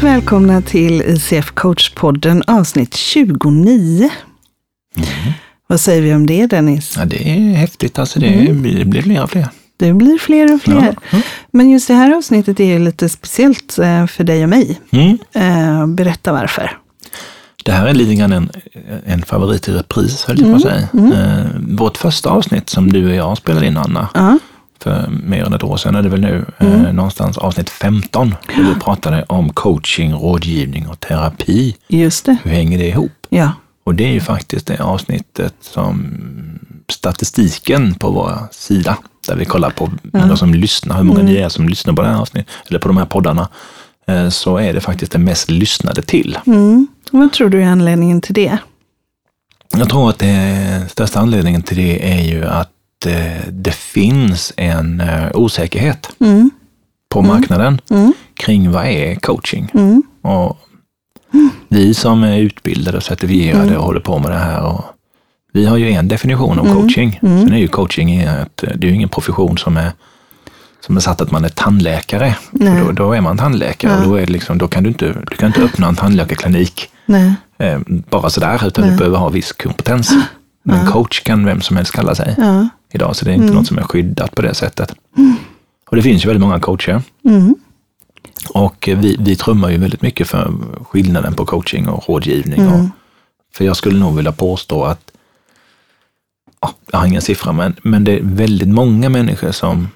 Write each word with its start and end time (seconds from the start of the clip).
Varmt 0.00 0.16
välkomna 0.16 0.62
till 0.62 1.02
ICF 1.02 1.52
Coach-podden 1.52 2.42
avsnitt 2.46 2.94
29. 2.94 4.10
Vad 5.66 5.80
säger 5.80 6.02
vi 6.02 6.14
om 6.14 6.26
det 6.26 6.46
Dennis? 6.46 6.94
Ja, 6.98 7.04
det 7.04 7.30
är 7.30 7.54
häftigt. 7.54 7.98
Alltså 7.98 8.20
det, 8.20 8.44
det 8.46 8.52
blir 8.52 9.02
fler 9.02 9.22
och 9.22 9.30
fler. 9.30 9.48
Det 9.76 9.92
blir 9.92 10.18
fler 10.18 10.54
och 10.54 10.62
fler. 10.62 10.96
Ja. 11.10 11.18
Men 11.50 11.70
just 11.70 11.88
det 11.88 11.94
här 11.94 12.16
avsnittet 12.16 12.60
är 12.60 12.78
lite 12.78 13.08
speciellt 13.08 13.78
eh, 13.78 14.06
för 14.06 14.24
dig 14.24 14.42
och 14.42 14.48
mig. 14.48 14.80
Mm. 14.90 15.18
Eh, 15.32 15.86
Berätta 15.86 16.32
varför. 16.32 16.70
Det 17.64 17.72
här 17.72 17.86
är 17.86 17.94
lite 17.94 18.14
grann 18.14 18.32
en, 18.32 18.50
en 19.04 19.22
favorit 19.22 19.68
i 19.68 19.72
repris, 19.72 20.24
höll 20.24 20.40
jag 20.40 20.50
på 20.50 20.56
att 20.56 20.62
säga. 20.62 20.88
Eh, 20.92 21.46
vårt 21.68 21.96
första 21.96 22.30
avsnitt 22.30 22.68
som 22.68 22.92
du 22.92 23.08
och 23.08 23.14
jag 23.14 23.38
spelade 23.38 23.66
in, 23.66 23.76
Anna, 23.76 24.08
för 24.82 25.08
mer 25.08 25.44
än 25.44 25.54
ett 25.54 25.62
år 25.62 25.76
sedan 25.76 25.94
är 25.94 26.02
det 26.02 26.08
väl 26.08 26.20
nu, 26.20 26.44
eh, 26.58 26.92
någonstans 26.92 27.38
avsnitt 27.38 27.70
15, 27.70 28.34
där 28.56 28.74
vi 28.74 28.80
pratade 28.80 29.24
om 29.28 29.52
coaching, 29.52 30.12
rådgivning 30.12 30.88
och 30.88 31.00
terapi. 31.00 31.76
just 31.88 32.24
det. 32.24 32.36
Hur 32.42 32.50
hänger 32.50 32.78
det 32.78 32.86
ihop? 32.88 33.12
Ja, 33.28 33.52
Och 33.84 33.94
det 33.94 34.04
är 34.04 34.12
ju 34.12 34.20
faktiskt 34.20 34.66
det 34.66 34.80
avsnittet 34.80 35.54
som 35.60 36.16
statistiken 36.88 37.94
på 37.94 38.10
vår 38.10 38.38
sida, 38.50 38.96
där 39.28 39.36
vi 39.36 39.44
kollar 39.44 39.70
på 39.70 39.90
många 40.02 40.36
som 40.36 40.54
lyssnar, 40.54 40.96
hur 40.96 41.04
många 41.04 41.22
ni 41.22 41.36
är 41.36 41.48
som 41.48 41.68
lyssnar 41.68 41.94
på 41.94 42.02
det 42.02 42.08
här 42.08 42.20
avsnittet, 42.20 42.52
eller 42.68 42.78
på 42.78 42.88
de 42.88 42.96
här 42.96 43.06
poddarna, 43.06 43.48
eh, 44.06 44.28
så 44.28 44.56
är 44.56 44.72
det 44.72 44.80
faktiskt 44.80 45.12
det 45.12 45.18
mest 45.18 45.50
lyssnade 45.50 46.02
till. 46.02 46.38
mm. 46.46 46.88
vad 47.10 47.32
tror 47.32 47.48
du 47.48 47.62
är 47.62 47.66
anledningen 47.66 48.20
till 48.20 48.34
det? 48.34 48.58
Jag 49.72 49.88
tror 49.88 50.10
att 50.10 50.18
det 50.18 50.86
största 50.90 51.20
anledningen 51.20 51.62
till 51.62 51.76
det 51.76 52.12
är 52.12 52.22
ju 52.22 52.44
att 52.44 52.68
eh, 52.68 52.79
det 53.50 53.74
finns 53.74 54.52
en 54.56 55.00
eh, 55.00 55.28
osäkerhet 55.34 56.10
Mm. 56.20 56.50
på 57.08 57.22
marknaden 57.22 57.80
Mm. 57.90 58.12
kring 58.34 58.70
vad 58.72 58.86
är 58.86 59.14
coaching. 59.14 59.70
Mm. 59.74 60.02
Och 60.22 60.58
vi 61.68 61.94
som 61.94 62.22
är 62.24 62.38
utbildade 62.38 62.96
och 62.96 63.02
certifierade 63.02 63.76
och 63.76 63.84
håller 63.84 64.00
på 64.00 64.18
med 64.18 64.30
det 64.30 64.38
här, 64.38 64.62
och 64.62 64.84
vi 65.52 65.66
har 65.66 65.76
ju 65.76 65.90
en 65.90 66.08
definition 66.08 66.58
av 66.58 66.74
coaching. 66.74 67.18
Sen 67.20 67.52
är 67.52 67.58
ju 67.58 67.68
coaching 67.68 68.16
ett, 68.16 68.64
det 68.76 68.88
är 68.88 68.92
ingen 68.92 69.08
profession 69.08 69.58
som 69.58 69.76
är, 69.76 69.92
som 70.80 70.96
är 70.96 71.00
satt 71.00 71.20
att 71.20 71.30
man 71.30 71.44
är 71.44 71.48
tandläkare. 71.48 72.34
Nej. 72.50 72.82
Då, 72.86 72.92
då 72.92 73.12
är 73.12 73.20
man 73.20 73.38
tandläkare 73.38 73.96
och 73.96 74.04
då, 74.08 74.14
är 74.14 74.26
det 74.26 74.32
liksom, 74.32 74.58
då 74.58 74.68
kan 74.68 74.82
du 74.82 74.88
inte, 74.88 75.06
du 75.30 75.36
kan 75.36 75.46
inte 75.46 75.62
öppna 75.62 75.88
en 75.88 75.96
tandläkarklinik 75.96 76.88
Nej. 77.06 77.34
eh, 77.58 77.78
bara 77.86 78.30
sådär, 78.30 78.66
utan 78.66 78.88
du 78.90 78.96
behöver 78.96 79.18
ha 79.18 79.28
viss 79.28 79.52
kompetens. 79.52 80.14
Men 80.62 80.86
coach 80.86 81.20
kan 81.22 81.44
vem 81.44 81.60
som 81.60 81.76
helst 81.76 81.92
kalla 81.92 82.14
sig 82.14 82.34
Ja. 82.38 82.68
Idag, 82.92 83.16
så 83.16 83.24
det 83.24 83.30
är 83.30 83.34
inte 83.34 83.54
något 83.54 83.66
som 83.66 83.78
är 83.78 83.82
skyddat 83.82 84.34
på 84.34 84.42
det 84.42 84.54
sättet. 84.54 84.94
Och 85.90 85.96
det 85.96 86.02
finns 86.02 86.24
ju 86.24 86.26
väldigt 86.26 86.40
många 86.40 86.60
coacher. 86.60 87.02
Mm. 87.24 87.54
Och 88.54 88.88
vi, 88.96 89.16
vi 89.20 89.36
trummar 89.36 89.70
ju 89.70 89.78
väldigt 89.78 90.02
mycket 90.02 90.28
för 90.28 90.52
skillnaden 90.90 91.34
på 91.34 91.46
coaching 91.46 91.88
och 91.88 92.08
rådgivning. 92.08 92.68
Och, 92.68 92.84
för 93.54 93.64
jag 93.64 93.76
skulle 93.76 93.98
nog 93.98 94.16
vilja 94.16 94.32
påstå 94.32 94.84
att, 94.84 95.12
ja, 96.60 96.70
jag 96.92 96.98
har 96.98 97.06
ingen 97.06 97.22
siffra, 97.22 97.52
men, 97.52 97.76
men 97.82 98.04
det 98.04 98.12
är 98.12 98.20
väldigt 98.22 98.68
många 98.68 99.08
människor 99.08 99.52
som, 99.52 99.88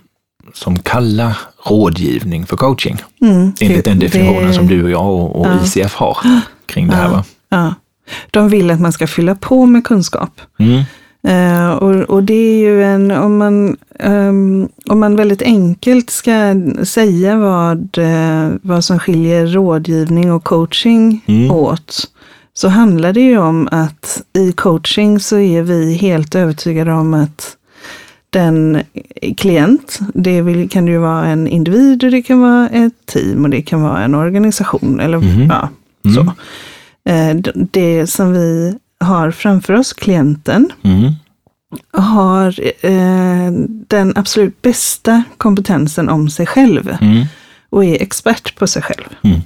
som 0.54 0.78
kallar 0.78 1.38
rådgivning 1.68 2.46
för 2.46 2.56
coaching. 2.56 2.96
Mm. 3.20 3.52
Enligt 3.60 3.84
den 3.84 3.98
definitionen 3.98 4.46
det- 4.48 4.54
som 4.54 4.66
du 4.66 4.84
och 4.84 4.90
jag 4.90 5.06
och, 5.06 5.40
och 5.40 5.46
ICF 5.64 5.94
har 5.94 6.16
kring 6.66 6.88
det 6.88 6.96
här. 6.96 7.08
Va? 7.08 7.24
Ja. 7.48 7.74
De 8.30 8.48
vill 8.48 8.70
att 8.70 8.80
man 8.80 8.92
ska 8.92 9.06
fylla 9.06 9.34
på 9.34 9.66
med 9.66 9.84
kunskap. 9.84 10.40
Mm. 10.58 10.82
Eh, 11.24 11.70
och, 11.70 11.94
och 11.94 12.22
det 12.24 12.34
är 12.34 12.58
ju 12.58 12.84
en, 12.84 13.10
om 13.10 13.36
man, 13.38 13.76
ehm, 13.98 14.68
om 14.88 15.00
man 15.00 15.16
väldigt 15.16 15.42
enkelt 15.42 16.10
ska 16.10 16.54
säga 16.84 17.36
vad, 17.36 17.98
eh, 17.98 18.48
vad 18.62 18.84
som 18.84 18.98
skiljer 18.98 19.46
rådgivning 19.46 20.32
och 20.32 20.44
coaching 20.44 21.24
Mm. 21.26 21.50
åt, 21.50 22.10
så 22.54 22.68
handlar 22.68 23.12
det 23.12 23.20
ju 23.20 23.38
om 23.38 23.68
att 23.72 24.22
i 24.32 24.52
coaching 24.52 25.20
så 25.20 25.38
är 25.38 25.62
vi 25.62 25.94
helt 25.94 26.34
övertygade 26.34 26.92
om 26.92 27.14
att 27.14 27.56
den 28.30 28.82
klient, 29.36 29.98
det 30.14 30.42
vill, 30.42 30.68
kan 30.70 30.84
det 30.86 30.92
ju 30.92 30.98
vara 30.98 31.26
en 31.26 31.46
individ 31.48 32.04
och 32.04 32.10
det 32.10 32.22
kan 32.22 32.40
vara 32.40 32.68
ett 32.68 33.06
team 33.06 33.44
och 33.44 33.50
det 33.50 33.62
kan 33.62 33.82
vara 33.82 34.02
en 34.04 34.14
organisation 34.14 35.00
eller 35.00 35.18
Mhm. 35.18 35.50
ja, 35.50 35.68
så. 36.14 36.20
Eh, 37.10 37.36
d- 37.36 37.50
Det 37.54 38.06
som 38.06 38.32
vi 38.32 38.78
har 39.00 39.30
framför 39.30 39.72
oss, 39.74 39.92
klienten, 39.92 40.70
Mm. 40.84 41.12
Har 41.92 42.60
eh, 42.80 43.52
den 43.88 44.12
absolut 44.16 44.62
bästa 44.62 45.22
kompetensen 45.36 46.08
om 46.08 46.30
sig 46.30 46.46
själv 46.46 46.96
Mm. 47.00 47.26
och 47.70 47.84
är 47.84 48.02
expert 48.02 48.56
på 48.58 48.66
sig 48.66 48.82
själv. 48.82 49.04
Mm. 49.22 49.40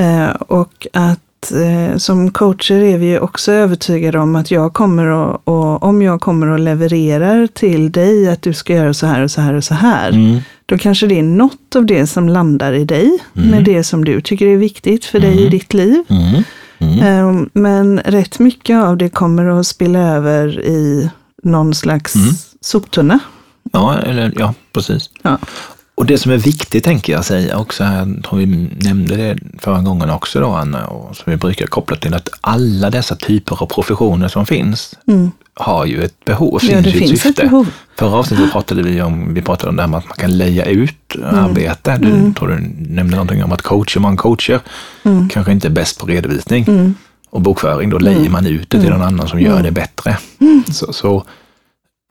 Eh, 0.00 0.30
och 0.34 0.86
att 0.92 1.52
eh, 1.52 1.96
som 1.96 2.30
coacher 2.30 2.82
är 2.82 2.98
vi 2.98 3.06
ju 3.06 3.18
också 3.18 3.52
övertygade 3.52 4.18
om 4.18 4.36
att 4.36 4.50
jag 4.50 4.72
kommer 4.72 5.06
att, 5.06 5.40
och 5.44 5.82
om 5.82 6.02
jag 6.02 6.20
kommer 6.20 6.46
och 6.46 6.58
levererar 6.58 7.46
till 7.46 7.92
dig 7.92 8.28
att 8.30 8.42
du 8.42 8.52
ska 8.52 8.74
göra 8.74 8.94
så 8.94 9.06
här 9.06 9.22
och 9.22 9.30
så 9.30 9.40
här 9.40 9.54
och 9.54 9.64
så 9.64 9.74
här, 9.74 10.08
Mm. 10.12 10.38
då 10.66 10.78
kanske 10.78 11.06
det 11.06 11.18
är 11.18 11.22
något 11.22 11.76
av 11.76 11.86
det 11.86 12.06
som 12.06 12.28
landar 12.28 12.72
i 12.72 12.84
dig, 12.84 13.18
med 13.32 13.64
det 13.64 13.84
som 13.84 14.04
du 14.04 14.20
tycker 14.20 14.46
är 14.46 14.56
viktigt 14.56 15.04
för 15.04 15.20
dig 15.20 15.46
i 15.46 15.48
ditt 15.48 15.74
liv. 15.74 16.02
Mm. 16.08 16.42
Mm. 16.78 16.98
Eh, 17.40 17.46
Men 17.52 17.98
rätt 18.04 18.38
mycket 18.38 18.76
av 18.84 18.96
det 18.96 19.08
kommer 19.08 19.46
att 19.60 19.66
spilla 19.66 19.98
över 19.98 20.60
i 20.60 21.10
någon 21.42 21.74
slags 21.74 22.14
soptunna. 22.60 23.18
Ja, 23.72 23.98
eller, 23.98 24.32
ja, 24.38 24.54
precis. 24.72 25.10
Ja. 25.22 25.38
Och 25.94 26.06
det 26.06 26.18
som 26.18 26.32
är 26.32 26.36
viktigt 26.36 26.84
tänker 26.84 27.12
jag 27.12 27.24
säga 27.24 27.58
också, 27.58 27.84
jag 27.84 28.24
tror 28.24 28.38
vi 28.38 28.46
nämnde 28.80 29.16
det 29.16 29.38
förra 29.58 29.80
gången 29.82 30.10
också 30.10 30.40
då 30.40 30.48
Anna, 30.48 30.86
och 30.86 31.16
som 31.16 31.30
vi 31.30 31.36
brukar 31.36 31.66
koppla 31.66 31.96
till 31.96 32.14
att 32.14 32.28
alla 32.40 32.90
dessa 32.90 33.16
typer 33.16 33.62
av 33.62 33.66
professioner 33.66 34.28
som 34.28 34.46
finns 34.46 34.94
har 35.54 35.84
ju 35.86 36.02
ett 36.04 36.24
behov, 36.24 36.58
Mm. 36.62 36.76
Ja, 36.76 36.82
finns 36.82 36.84
det 36.84 36.90
ju 36.90 36.98
finns 36.98 37.12
ett 37.12 37.20
syfte. 37.22 37.42
behov. 37.42 37.66
Förra 37.98 38.14
avsnittet 38.16 38.52
pratade 38.52 38.82
vi 38.82 39.02
om, 39.02 39.34
vi 39.34 39.42
pratade 39.42 39.70
om 39.70 39.76
det 39.76 39.82
här 39.82 39.88
med 39.88 39.98
att 39.98 40.08
man 40.08 40.16
kan 40.18 40.38
leja 40.38 40.64
ut 40.64 41.14
Mm. 41.14 41.34
arbete. 41.44 41.96
Du 42.00 42.32
tror 42.34 42.48
du 42.48 42.54
nämnde 42.94 43.16
någonting 43.16 43.44
om 43.44 43.52
att 43.52 43.62
coacher 43.62 44.00
man 44.00 44.16
coacher 44.16 44.60
Mm. 45.02 45.28
kanske 45.28 45.52
inte 45.52 45.68
är 45.68 45.70
bäst 45.70 45.98
på 46.00 46.06
redovisning 46.06 46.94
och 47.30 47.40
bokföring. 47.40 47.90
Då 47.90 47.98
lejer 47.98 48.30
man 48.30 48.46
ut 48.46 48.70
det 48.70 48.80
till 48.80 48.90
någon 48.90 49.02
annan 49.02 49.28
som 49.28 49.40
gör 49.40 49.62
det 49.62 49.70
bättre. 49.70 50.16
Mm. 50.40 50.64
Så, 50.72 50.92
så 50.92 51.24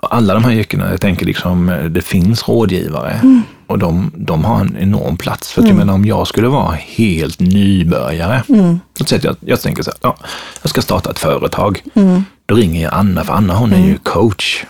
alla 0.10 0.34
de 0.34 0.44
här 0.44 0.52
yrkena, 0.52 0.92
jag 0.92 1.02
tänker 1.02 1.26
liksom, 1.26 1.88
det 1.92 2.02
finns 2.02 2.48
rådgivare 2.48 3.12
Mm. 3.24 3.42
och 3.68 3.80
de, 3.80 4.12
de 4.16 4.46
har 4.46 4.60
en 4.62 4.78
enorm 4.80 5.18
plats. 5.18 5.52
För 5.52 5.62
att 5.62 5.68
jag 5.68 5.78
menar, 5.78 5.94
om 5.94 6.06
jag 6.06 6.28
skulle 6.28 6.48
vara 6.48 6.72
helt 6.72 7.40
nybörjare, 7.40 8.44
Mm. 8.50 8.80
så 9.06 9.16
att 9.16 9.24
jag, 9.24 9.36
jag 9.40 9.62
tänker 9.62 9.84
så 9.84 9.90
här, 9.92 9.98
ja, 10.02 10.18
jag 10.62 10.70
ska 10.70 10.82
starta 10.82 11.10
ett 11.12 11.20
företag. 11.20 11.82
Mm. 11.94 12.24
Då 12.46 12.56
ringer 12.56 12.84
jag 12.84 12.94
Anna, 12.94 13.24
för 13.24 13.34
Anna 13.34 13.56
hon 13.56 13.74
är 13.74 13.88
ju 13.88 13.98
coach. 13.98 14.64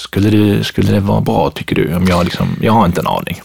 Skulle, 0.00 0.30
det, 0.30 0.64
skulle 0.64 0.92
det 0.92 1.00
vara 1.00 1.20
bra, 1.20 1.50
tycker 1.50 1.74
du? 1.76 1.94
Om 1.94 2.04
jag, 2.06 2.24
liksom, 2.24 2.48
jag 2.60 2.72
har 2.72 2.86
inte 2.86 3.00
en 3.00 3.06
aning. 3.06 3.40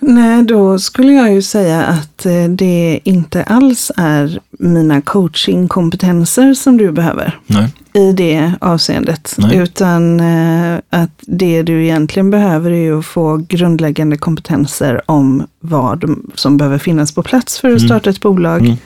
Nej, 0.00 0.42
då 0.42 0.78
skulle 0.78 1.12
jag 1.12 1.32
ju 1.32 1.42
säga 1.42 1.84
att 1.84 2.26
eh, 2.26 2.44
det 2.48 3.00
inte 3.04 3.42
alls 3.42 3.92
är 3.96 4.40
mina 4.50 5.00
coachingkompetenser 5.00 6.54
som 6.54 6.76
du 6.76 6.92
behöver 6.92 7.38
Nej. 7.46 7.72
i 7.92 8.12
det 8.12 8.52
avseendet. 8.60 9.34
Nej. 9.38 9.56
Utan 9.56 10.20
eh, 10.20 10.78
att 10.90 11.10
det 11.20 11.62
du 11.62 11.84
egentligen 11.84 12.30
behöver 12.30 12.70
är 12.70 12.82
ju 12.82 12.98
att 12.98 13.06
få 13.06 13.36
grundläggande 13.48 14.16
kompetenser 14.16 15.10
om 15.10 15.46
vad 15.60 16.04
som 16.34 16.56
behöver 16.56 16.78
finnas 16.78 17.14
på 17.14 17.22
plats 17.22 17.58
för 17.58 17.74
att 17.74 17.82
starta 17.82 18.10
ett 18.10 18.20
bolag. 18.20 18.76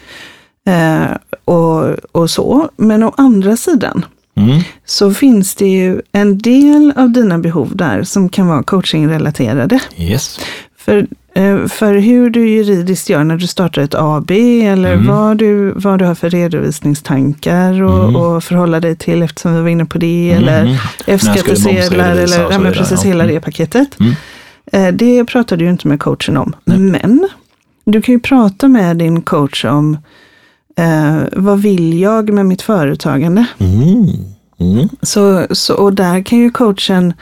Eh, 0.69 1.17
och, 1.45 1.85
och 2.13 2.31
så. 2.31 2.69
Men 2.77 3.03
å 3.03 3.15
andra 3.17 3.57
sidan 3.57 4.05
Mm. 4.39 4.61
så 4.85 5.15
finns 5.15 5.55
det 5.55 5.67
ju 5.69 6.01
en 6.13 6.39
del 6.39 6.93
av 6.97 7.11
dina 7.11 7.39
behov 7.39 7.77
där 7.77 8.03
som 8.03 8.29
kan 8.29 8.47
vara 8.47 8.63
coachingrelaterade. 8.63 9.81
Yes. 9.97 10.41
För, 10.89 11.07
eh, 11.35 11.67
för 11.67 11.95
hur 11.95 12.31
du 12.31 12.49
juridiskt 12.49 13.09
gör 13.09 13.25
när 13.25 13.37
du 13.37 13.47
startar 13.47 13.83
ett 13.83 13.95
AB 13.95 14.31
eller 14.31 14.97
vad, 14.97 15.37
du, 15.37 15.71
vad 15.71 15.99
du 15.99 16.05
har 16.05 16.15
för 16.15 16.31
redovisningstankar 16.31 17.83
och, 17.83 18.35
och 18.35 18.45
förhålla 18.45 18.81
dig 18.81 18.97
till 18.97 19.23
eftersom 19.23 19.55
vi 19.55 19.61
var 19.61 19.69
inne 19.69 19.85
på 19.85 19.99
det. 19.99 20.31
Eller 20.31 20.81
F-skattsedlar 21.07 21.73
det 21.73 21.75
momsredovisa 21.75 22.35
eller 22.37 22.53
ja, 22.53 22.59
men 22.59 22.73
precis 22.73 23.05
ja. 23.05 23.09
hela 23.09 23.27
det 23.27 23.41
paketet. 23.41 23.89
Eh, 24.73 24.89
Det 24.89 25.25
pratar 25.25 25.57
du 25.57 25.65
ju 25.65 25.71
inte 25.71 25.89
med 25.89 26.01
coachen 26.01 26.37
om. 26.37 26.57
Men 26.65 27.29
du 27.85 28.03
kan 28.03 28.13
ju 28.13 28.21
prata 28.21 28.69
med 28.69 28.97
din 28.97 29.23
coach 29.23 29.65
om 29.65 29.99
eh, 30.77 31.17
vad 31.33 31.63
vill 31.63 32.01
jag 32.01 32.33
med 32.33 32.47
mitt 32.47 32.63
företagande? 32.63 33.47
Mm. 33.59 34.07
Mm. 34.61 34.89
Så, 35.03 35.47
så, 35.51 35.75
och 35.75 35.93
där 35.93 36.23
kan 36.23 36.39
ju 36.39 36.51
coachen 36.51 37.15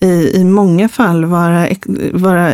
i, 0.00 0.30
i 0.40 0.44
många 0.44 0.88
fall 0.88 1.24
vara, 1.24 1.66
vara 2.12 2.52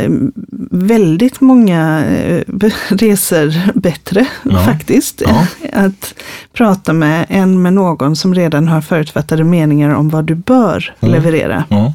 väldigt 0.70 1.40
många 1.40 2.04
eh, 2.04 2.42
resor 2.88 3.78
bättre 3.78 4.26
Ja. 4.42 4.58
faktiskt. 4.58 5.22
Ja. 5.26 5.46
Att 5.72 6.14
prata 6.52 6.92
med 6.92 7.26
än 7.28 7.62
med 7.62 7.72
någon 7.72 8.16
som 8.16 8.34
redan 8.34 8.68
har 8.68 8.80
förutfattade 8.80 9.44
meningar 9.44 9.90
om 9.90 10.08
vad 10.08 10.24
du 10.24 10.34
bör 10.34 10.94
leverera. 11.00 11.64
Ja. 11.68 11.92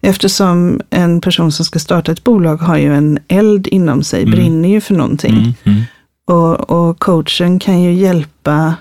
Eftersom 0.00 0.80
en 0.90 1.20
person 1.20 1.52
som 1.52 1.64
ska 1.64 1.78
starta 1.78 2.12
ett 2.12 2.24
bolag 2.24 2.56
har 2.56 2.76
ju 2.78 2.94
en 2.94 3.18
eld 3.28 3.66
inom 3.66 4.02
sig, 4.02 4.26
brinner 4.26 4.68
ju 4.68 4.80
för 4.80 4.94
någonting. 4.94 5.32
Mm. 5.32 5.52
Mm. 5.64 5.82
Och, 6.26 6.70
och 6.70 6.98
coachen 6.98 7.58
kan 7.58 7.82
ju 7.82 7.92
hjälpa 7.92 8.74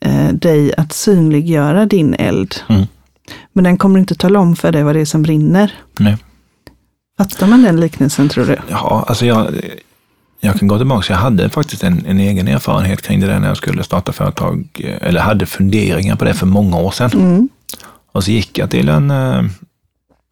eh, 0.00 0.32
dig 0.32 0.72
att 0.76 0.92
synliggöra 0.92 1.86
din 1.86 2.14
eld. 2.14 2.54
Mm. 3.58 3.64
Men 3.64 3.64
den 3.64 3.78
kommer 3.78 3.98
inte 4.00 4.14
tala 4.14 4.38
om 4.40 4.56
för 4.56 4.72
dig 4.72 4.82
vad 4.82 4.94
det 4.94 5.00
är 5.00 5.04
som 5.04 5.22
brinner. 5.22 5.72
Nej. 5.98 6.16
Fattar 7.18 7.46
man 7.46 7.62
den 7.62 7.80
liknelsen 7.80 8.28
tror 8.28 8.44
du? 8.46 8.56
Ja, 8.70 9.04
alltså 9.08 9.26
jag, 9.26 9.46
jag 10.40 10.58
kan 10.58 10.68
gå 10.68 10.78
tillbaka. 10.78 11.12
Jag 11.12 11.20
hade 11.20 11.48
faktiskt 11.50 11.84
en, 11.84 12.06
en 12.06 12.18
egen 12.20 12.48
erfarenhet 12.48 13.02
kring 13.02 13.20
det 13.20 13.26
där 13.26 13.40
när 13.40 13.48
jag 13.48 13.56
skulle 13.56 13.82
starta 13.84 14.12
företag. 14.12 14.68
eh, 14.84 15.08
Eller 15.08 15.20
hade 15.20 15.46
funderingar 15.46 16.16
på 16.16 16.24
det 16.24 16.34
för 16.34 16.46
många 16.46 16.76
år 16.76 16.90
sedan. 16.90 17.10
Mm. 17.14 17.48
Och 18.12 18.24
så 18.24 18.30
gick 18.30 18.58
jag 18.58 18.70
till 18.70 18.88
en 18.88 19.10
eh, 19.10 19.42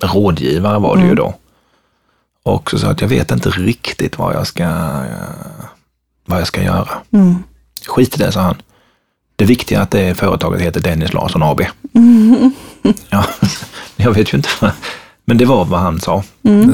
rådgivare 0.02 0.79
var 0.79 0.96
det 0.96 1.06
ju 1.06 1.14
då. 1.14 1.34
Och 2.43 2.70
så 2.70 2.79
sa 2.79 2.88
att 2.90 3.00
jag 3.00 3.08
vet 3.08 3.31
inte 3.31 3.50
riktigt 3.50 4.19
vad 4.19 4.34
jag 4.34 4.46
ska, 4.46 4.64
eh, 4.64 5.64
vad 6.26 6.40
jag 6.40 6.46
ska 6.46 6.62
göra. 6.62 6.88
Mm. 7.12 7.34
Skit 7.87 8.14
i 8.14 8.19
det, 8.19 8.32
sa 8.32 8.40
han. 8.40 8.56
Det 9.37 9.44
viktiga 9.44 9.79
är 9.79 9.82
att 9.82 9.90
det 9.90 10.14
företaget 10.19 10.61
heter 10.61 10.81
Dennis 10.81 11.12
Larsson 11.12 11.43
AB. 11.43 11.61
Ja, 11.93 12.50
jag 14.06 14.14
vet 14.14 14.32
ju 14.32 14.37
inte. 14.37 14.49
Men 15.25 15.38
det 15.38 15.44
var 15.44 15.64
vad 15.64 15.81
han 15.81 16.00
sa. 16.00 16.23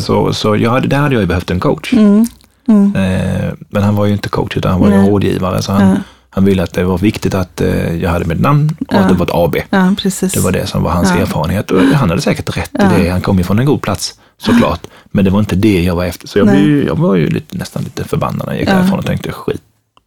Så, 0.01 0.33
så 0.33 0.57
jag 0.57 0.71
hade, 0.71 0.89
där 0.89 0.99
hade 0.99 1.15
jag 1.15 1.21
ju 1.21 1.27
behövt 1.27 1.51
en 1.51 1.61
coach. 1.61 1.93
Mm. 1.93 2.27
Mm. 2.69 2.97
Eh, 2.97 3.53
men 3.69 3.83
han 3.83 3.95
var 3.97 4.07
ju 4.07 4.13
inte 4.13 4.29
coach, 4.29 4.57
utan 4.57 4.73
han 4.73 4.81
var 4.81 4.89
ju 4.89 4.97
Nej. 4.97 5.11
rådgivare. 5.11 5.63
Så 5.63 5.73
han, 5.73 5.89
Ja. 5.89 5.97
han 6.31 6.45
ville 6.45 6.63
att 6.63 6.73
det 6.75 6.85
var 6.85 6.99
viktigt 6.99 7.35
att 7.35 7.61
eh, 7.61 7.97
jag 7.97 8.11
hade 8.11 8.25
mitt 8.25 8.41
namn 8.41 8.77
och 8.81 8.95
Ja. 8.95 8.99
att 8.99 9.09
det 9.09 9.15
var 9.15 9.27
ett 9.27 9.33
AB. 9.35 9.57
Ja. 9.71 9.95
Det 10.35 10.37
var 10.41 10.53
det 10.53 10.67
som 10.67 10.83
var 10.83 10.91
hans 10.91 11.11
erfarenhet. 11.11 11.71
Och 11.71 11.81
han 11.83 12.11
hade 12.11 12.23
säkert 12.23 12.57
rätt 12.57 12.71
i 12.75 13.03
det. 13.03 13.09
Han 13.11 13.21
kom 13.21 13.39
ju 13.39 13.45
från 13.45 13.59
en 13.59 13.67
god 13.67 13.83
plats 13.83 14.15
såklart. 14.39 14.87
Men 15.11 15.25
det 15.25 15.31
var 15.31 15.39
inte 15.41 15.57
det 15.57 15.83
jag 15.83 15.97
var 15.97 16.05
efter. 16.05 16.29
Så 16.29 16.39
jag, 16.39 16.47
Nej. 16.47 16.57
blev, 16.57 16.69
ju- 16.69 16.87
jag 16.87 16.99
var 16.99 17.15
ju 17.15 17.27
lite, 17.27 17.57
nästan 17.59 17.83
lite 17.83 18.05
förbannad 18.05 18.47
när 18.47 18.53
jag 18.53 18.61
gick 18.61 18.69
därifrån 18.71 18.99
och 18.99 19.07
tänkte 19.07 19.33
skit 19.33 19.63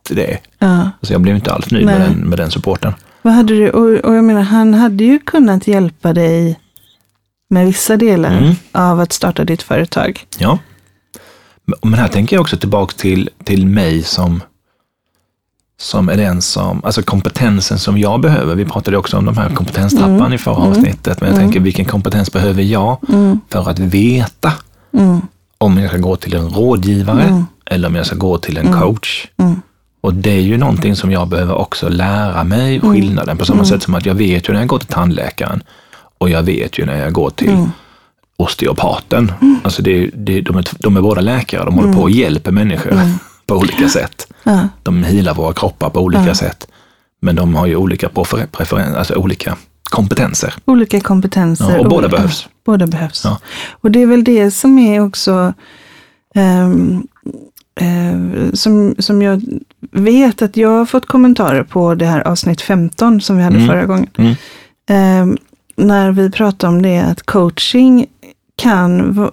i 0.09 0.13
det. 0.13 0.37
Ja. 0.59 0.89
Så 1.01 1.13
jag 1.13 1.21
blev 1.21 1.35
inte 1.35 1.53
alls 1.53 1.71
nöjd 1.71 1.85
med 1.85 2.01
den, 2.01 2.13
med 2.29 2.39
den 2.39 2.51
supporten. 2.51 2.93
Vad 3.21 3.33
hade 3.33 3.53
du, 3.53 3.69
och, 3.69 4.05
och 4.09 4.15
jag 4.15 4.23
menar, 4.23 4.41
han 4.41 4.73
hade 4.73 5.03
ju 5.03 5.19
kunnat 5.19 5.67
hjälpa 5.67 6.13
dig 6.13 6.59
med 7.55 7.65
vissa 7.65 7.97
delar 7.97 8.37
Mm. 8.37 8.55
av 8.71 8.99
att 8.99 9.13
starta 9.13 9.43
ditt 9.43 9.61
företag. 9.63 10.25
Ja. 10.37 10.59
Men- 11.81 11.93
här 11.93 12.07
tänker 12.07 12.35
jag 12.35 12.41
också 12.41 12.57
tillbaka 12.57 12.93
till, 12.97 13.29
till 13.43 13.67
mig 13.67 14.03
som, 14.03 14.43
som 15.79 16.09
är 16.09 16.17
den 16.17 16.41
som, 16.41 16.81
alltså 16.85 17.03
kompetensen 17.03 17.79
som 17.79 17.97
jag 17.97 18.21
behöver. 18.21 18.55
Vi 18.55 18.65
pratade 18.65 18.97
också 18.97 19.17
om 19.17 19.25
de 19.25 19.37
här 19.37 19.49
kompetenstrappan 19.49 20.33
i 20.33 20.37
förra 20.37 20.55
avsnittet, 20.55 21.21
men 21.21 21.29
jag 21.29 21.39
tänker 21.39 21.59
vilken 21.59 21.85
kompetens 21.85 22.31
behöver 22.31 22.63
jag 22.63 22.97
Mm. 23.09 23.39
för 23.49 23.69
att 23.69 23.79
veta 23.79 24.53
Mm. 24.93 25.21
om 25.57 25.77
jag 25.77 25.89
ska 25.89 25.97
gå 25.97 26.15
till 26.15 26.35
en 26.35 26.49
rådgivare 26.49 27.23
Mm. 27.23 27.45
eller 27.65 27.87
om 27.87 27.95
jag 27.95 28.05
ska 28.05 28.15
gå 28.15 28.37
till 28.37 28.57
en 28.57 28.73
coach. 28.73 29.27
Mm. 29.37 29.61
Och 30.01 30.13
det 30.13 30.31
är 30.31 30.41
ju 30.41 30.57
någonting 30.57 30.95
som 30.95 31.11
jag 31.11 31.27
behöver 31.27 31.55
också 31.55 31.89
lära 31.89 32.43
mig 32.43 32.75
Mm. 32.75 32.91
skillnaden 32.93 33.37
på 33.37 33.45
samma 33.45 33.65
sätt 33.65 33.83
som 33.83 33.95
att 33.95 34.05
jag 34.05 34.13
vet 34.15 34.49
ju 34.49 34.53
när 34.53 34.59
jag 34.59 34.67
går 34.69 34.79
till 34.79 34.87
tandläkaren 34.87 35.63
och 36.17 36.29
jag 36.29 36.43
vet 36.43 36.79
ju 36.79 36.85
när 36.85 36.97
jag 37.03 37.13
går 37.13 37.29
till 37.29 37.49
Mm. 37.49 37.69
osteopaten. 38.37 39.31
Alltså 39.63 39.81
det, 39.81 40.09
det, 40.13 40.41
de, 40.41 40.57
är, 40.57 40.65
de 40.79 40.97
är 40.97 41.01
båda 41.01 41.21
läkare, 41.21 41.65
de 41.65 41.73
håller 41.75 41.93
på 41.93 42.01
och 42.01 42.11
hjälper 42.11 42.51
människor 42.51 42.91
på 43.47 43.55
olika 43.55 43.89
sätt. 43.89 44.27
Mm. 44.43 44.57
Ja. 44.59 44.67
De 44.83 45.03
healar 45.03 45.33
våra 45.33 45.53
kroppar 45.53 45.89
på 45.89 45.99
olika 46.01 46.35
sätt. 46.35 46.67
Men 47.21 47.35
de 47.35 47.55
har 47.55 47.65
ju 47.65 47.75
olika 47.75 48.09
preferenser, 48.51 48.97
alltså 48.97 49.15
olika 49.15 49.57
kompetenser. 49.83 50.53
Olika 50.65 50.99
kompetenser. 50.99 51.71
Ja, 51.71 51.79
och 51.79 51.85
båda 51.89 51.95
olika- 52.07 52.15
behövs. 52.17 52.47
Båda 52.65 52.87
behövs. 52.87 53.21
Ja. 53.25 53.39
Och 53.71 53.91
det 53.91 54.01
är 54.01 54.05
väl 54.07 54.23
det 54.23 54.51
som 54.51 54.79
är 54.79 54.99
också 54.99 55.53
ehm, 56.35 57.07
eh, 57.81 58.51
som, 58.53 58.95
som 58.99 59.21
jag 59.21 59.41
vet 59.91 60.41
att 60.41 60.57
jag 60.57 60.69
har 60.69 60.85
fått 60.85 61.05
kommentarer 61.05 61.63
på 61.63 61.95
det 61.95 62.05
här 62.05 62.27
avsnitt 62.27 62.61
15 62.61 63.21
som 63.21 63.37
vi 63.37 63.43
hade 63.43 63.55
Mm. 63.55 63.67
förra 63.67 63.85
gången. 63.85 64.09
Mm. 64.17 64.35
Ehm, 64.89 65.37
när 65.75 66.11
vi 66.11 66.31
pratade 66.31 66.73
om 66.73 66.81
det 66.81 66.99
att 66.99 67.23
coaching 67.23 68.05
kan 68.55 69.29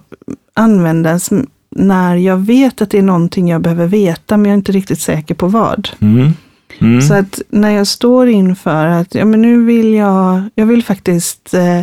användas 0.53 1.29
när 1.75 2.15
jag 2.15 2.37
vet 2.37 2.81
att 2.81 2.89
det 2.89 2.97
är 2.97 3.03
någonting 3.03 3.49
jag 3.49 3.61
behöver 3.61 3.87
veta, 3.87 4.37
men 4.37 4.45
jag 4.45 4.53
är 4.53 4.57
inte 4.57 4.71
riktigt 4.71 4.99
säker 4.99 5.35
på 5.35 5.47
vad. 5.47 5.89
Mm. 5.99 6.31
Mm. 6.79 7.01
Så 7.01 7.13
att 7.13 7.41
när 7.49 7.69
jag 7.69 7.87
står 7.87 8.27
inför 8.27 8.85
att 8.85 9.15
ja, 9.15 9.25
men 9.25 9.41
nu 9.41 9.65
vill 9.65 9.93
jag, 9.93 10.41
jag 10.55 10.65
vill 10.65 10.83
faktiskt 10.83 11.53
eh, 11.53 11.81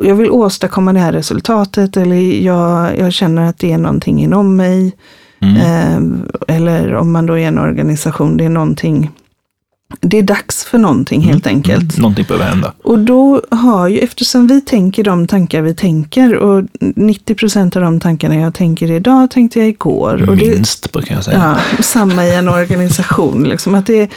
jag 0.00 0.14
vill 0.14 0.30
åstadkomma 0.30 0.92
det 0.92 0.98
här 0.98 1.12
resultatet 1.12 1.96
eller 1.96 2.16
jag, 2.42 2.98
jag 2.98 3.12
känner 3.12 3.48
att 3.48 3.58
det 3.58 3.72
är 3.72 3.78
någonting 3.78 4.22
inom 4.22 4.56
mig. 4.56 4.92
Mm. 5.40 5.56
Eh, 5.56 6.56
eller 6.56 6.94
om 6.94 7.12
man 7.12 7.26
då 7.26 7.38
är 7.38 7.48
en 7.48 7.58
organisation, 7.58 8.36
det 8.36 8.44
är 8.44 8.48
någonting, 8.48 9.10
det 10.00 10.18
är 10.18 10.22
dags 10.22 10.64
för 10.64 10.78
någonting 10.78 11.20
helt 11.20 11.46
enkelt. 11.46 11.92
Mm. 11.92 12.02
Någonting 12.02 12.24
behöver 12.28 12.46
hända. 12.46 12.72
Och 12.82 12.98
då 12.98 13.42
har 13.50 13.88
ju, 13.88 13.98
eftersom 13.98 14.46
vi 14.46 14.60
tänker 14.60 15.04
de 15.04 15.26
tankar 15.26 15.62
vi 15.62 15.74
tänker 15.74 16.34
och 16.34 16.64
90 16.80 17.34
procent 17.34 17.76
av 17.76 17.82
de 17.82 18.00
tankarna 18.00 18.36
jag 18.36 18.54
tänker 18.54 18.90
idag 18.90 19.30
tänkte 19.30 19.58
jag 19.58 19.68
igår. 19.68 20.28
Och 20.28 20.36
det, 20.36 20.50
Minst 20.50 20.92
brukar 20.92 21.14
jag 21.14 21.24
säga. 21.24 21.56
Ja, 21.78 21.82
samma 21.82 22.24
i 22.24 22.34
en 22.34 22.48
organisation. 22.48 23.44
Liksom, 23.48 23.74
att 23.74 23.86
det, 23.86 24.10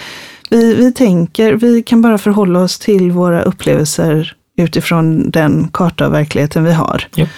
vi, 0.50 0.75
vi 0.75 0.92
tänker, 0.92 1.54
vi 1.54 1.83
kan 1.83 2.01
bara 2.01 2.18
förhålla 2.18 2.60
oss 2.60 2.80
till 2.80 3.12
våra 3.12 3.42
upplevelser 3.42 4.36
utifrån 4.57 5.31
den 5.31 5.68
karta 5.74 6.06
av 6.06 6.12
verkligheten 6.12 6.63
vi 6.63 6.74
har. 6.74 7.07
Japp. 7.16 7.30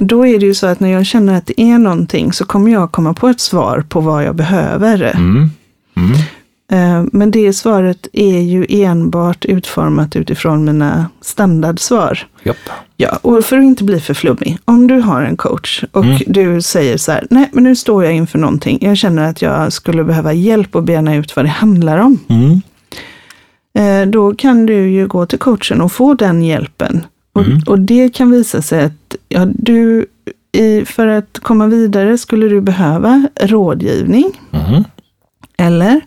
Då 0.00 0.26
är 0.26 0.38
det 0.38 0.46
ju 0.46 0.54
så 0.54 0.66
att 0.66 0.80
när 0.80 0.88
jag 0.88 1.06
känner 1.06 1.34
att 1.34 1.46
det 1.46 1.60
är 1.60 1.78
någonting 1.78 2.32
så 2.32 2.44
kommer 2.44 2.72
jag 2.72 2.92
komma 2.92 3.14
på 3.14 3.28
ett 3.28 3.40
svar 3.40 3.84
på 3.88 4.00
vad 4.00 4.24
jag 4.24 4.36
behöver. 4.36 5.12
Mm. 5.14 5.50
Mm. 5.96 6.16
Eh, 6.72 7.04
Men 7.12 7.30
det 7.30 7.52
svaret 7.52 8.06
är 8.12 8.38
ju 8.40 8.66
enbart 8.68 9.44
utformat 9.44 10.16
utifrån 10.16 10.64
mina 10.64 11.06
standardsvar. 11.20 12.18
Japp. 12.42 12.56
Ja, 12.96 13.18
och 13.22 13.44
för 13.44 13.58
att 13.58 13.64
inte 13.64 13.84
bli 13.84 14.00
för 14.00 14.14
flummig. 14.14 14.58
Om 14.64 14.86
du 14.86 14.94
har 15.00 15.22
en 15.22 15.36
coach 15.36 15.84
och 15.92 16.04
Mm. 16.04 16.18
du 16.26 16.62
säger 16.62 16.96
så 16.96 17.12
här, 17.12 17.26
nej 17.30 17.50
men 17.52 17.64
nu 17.64 17.76
står 17.76 18.04
jag 18.04 18.14
inför 18.14 18.38
någonting. 18.38 18.78
Jag 18.80 18.96
känner 18.96 19.30
att 19.30 19.42
jag 19.42 19.72
skulle 19.72 20.04
behöva 20.04 20.32
hjälp 20.32 20.74
att 20.76 20.84
bena 20.84 21.14
ut 21.14 21.36
vad 21.36 21.44
det 21.44 21.48
handlar 21.48 21.98
om. 21.98 22.18
Mm. 22.28 22.60
Eh, 23.78 24.08
Då 24.10 24.34
kan 24.34 24.66
du 24.66 24.88
ju 24.90 25.06
gå 25.06 25.26
till 25.26 25.38
coachen 25.38 25.80
och 25.80 25.92
få 25.92 26.14
den 26.14 26.42
hjälpen. 26.42 27.06
Och, 27.32 27.42
Mm. 27.46 27.58
och 27.66 27.78
det 27.78 28.08
kan 28.14 28.30
visa 28.30 28.62
sig 28.62 28.84
att 28.84 29.16
ja, 29.28 29.46
du, 29.54 30.06
i, 30.52 30.84
för 30.84 31.06
att 31.06 31.38
komma 31.42 31.66
vidare 31.66 32.18
skulle 32.18 32.48
du 32.48 32.60
behöva 32.60 33.28
rådgivning. 33.40 34.40
Mm. 34.52 34.84
Eller 35.58 36.00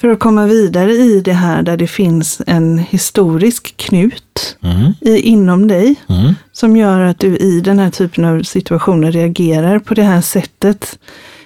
för 0.00 0.08
att 0.08 0.18
komma 0.18 0.46
vidare 0.46 0.92
i 0.92 1.20
det 1.20 1.32
här 1.32 1.62
där 1.62 1.76
det 1.76 1.86
finns 1.86 2.42
en 2.46 2.78
historisk 2.78 3.76
knut 3.76 4.56
Mm. 4.62 4.92
i, 5.00 5.16
inom 5.20 5.68
dig. 5.68 5.94
Mm. 6.08 6.34
som 6.52 6.76
gör 6.76 7.00
att 7.00 7.18
du 7.18 7.36
i 7.36 7.60
den 7.60 7.78
här 7.78 7.90
typen 7.90 8.24
av 8.24 8.42
situationer 8.42 9.12
reagerar 9.12 9.78
på 9.78 9.94
det 9.94 10.02
här 10.02 10.20
sättet 10.20 10.98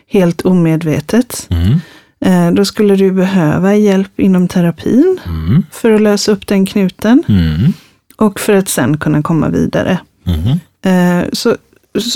helt 0.08 0.40
omedvetet. 0.42 1.49
Mm. 1.50 1.80
Eh, 2.20 2.54
Då 2.54 2.64
skulle 2.64 2.96
du 2.96 3.12
behöva 3.12 3.75
hjälp 3.75 4.20
inom 4.20 4.49
terapin 4.49 5.18
Mm. 5.26 5.62
för 5.73 5.90
att 5.90 6.00
lösa 6.00 6.32
upp 6.32 6.46
den 6.46 6.66
knuten 6.66 7.23
Mm. 7.28 7.73
och 8.16 8.40
för 8.40 8.52
att 8.54 8.68
sen 8.68 8.96
kunna 8.99 9.23
komma 9.23 9.49
vidare. 9.49 9.99
Mm. 10.26 10.58
Eh, 11.23 11.28
Så, 11.32 11.56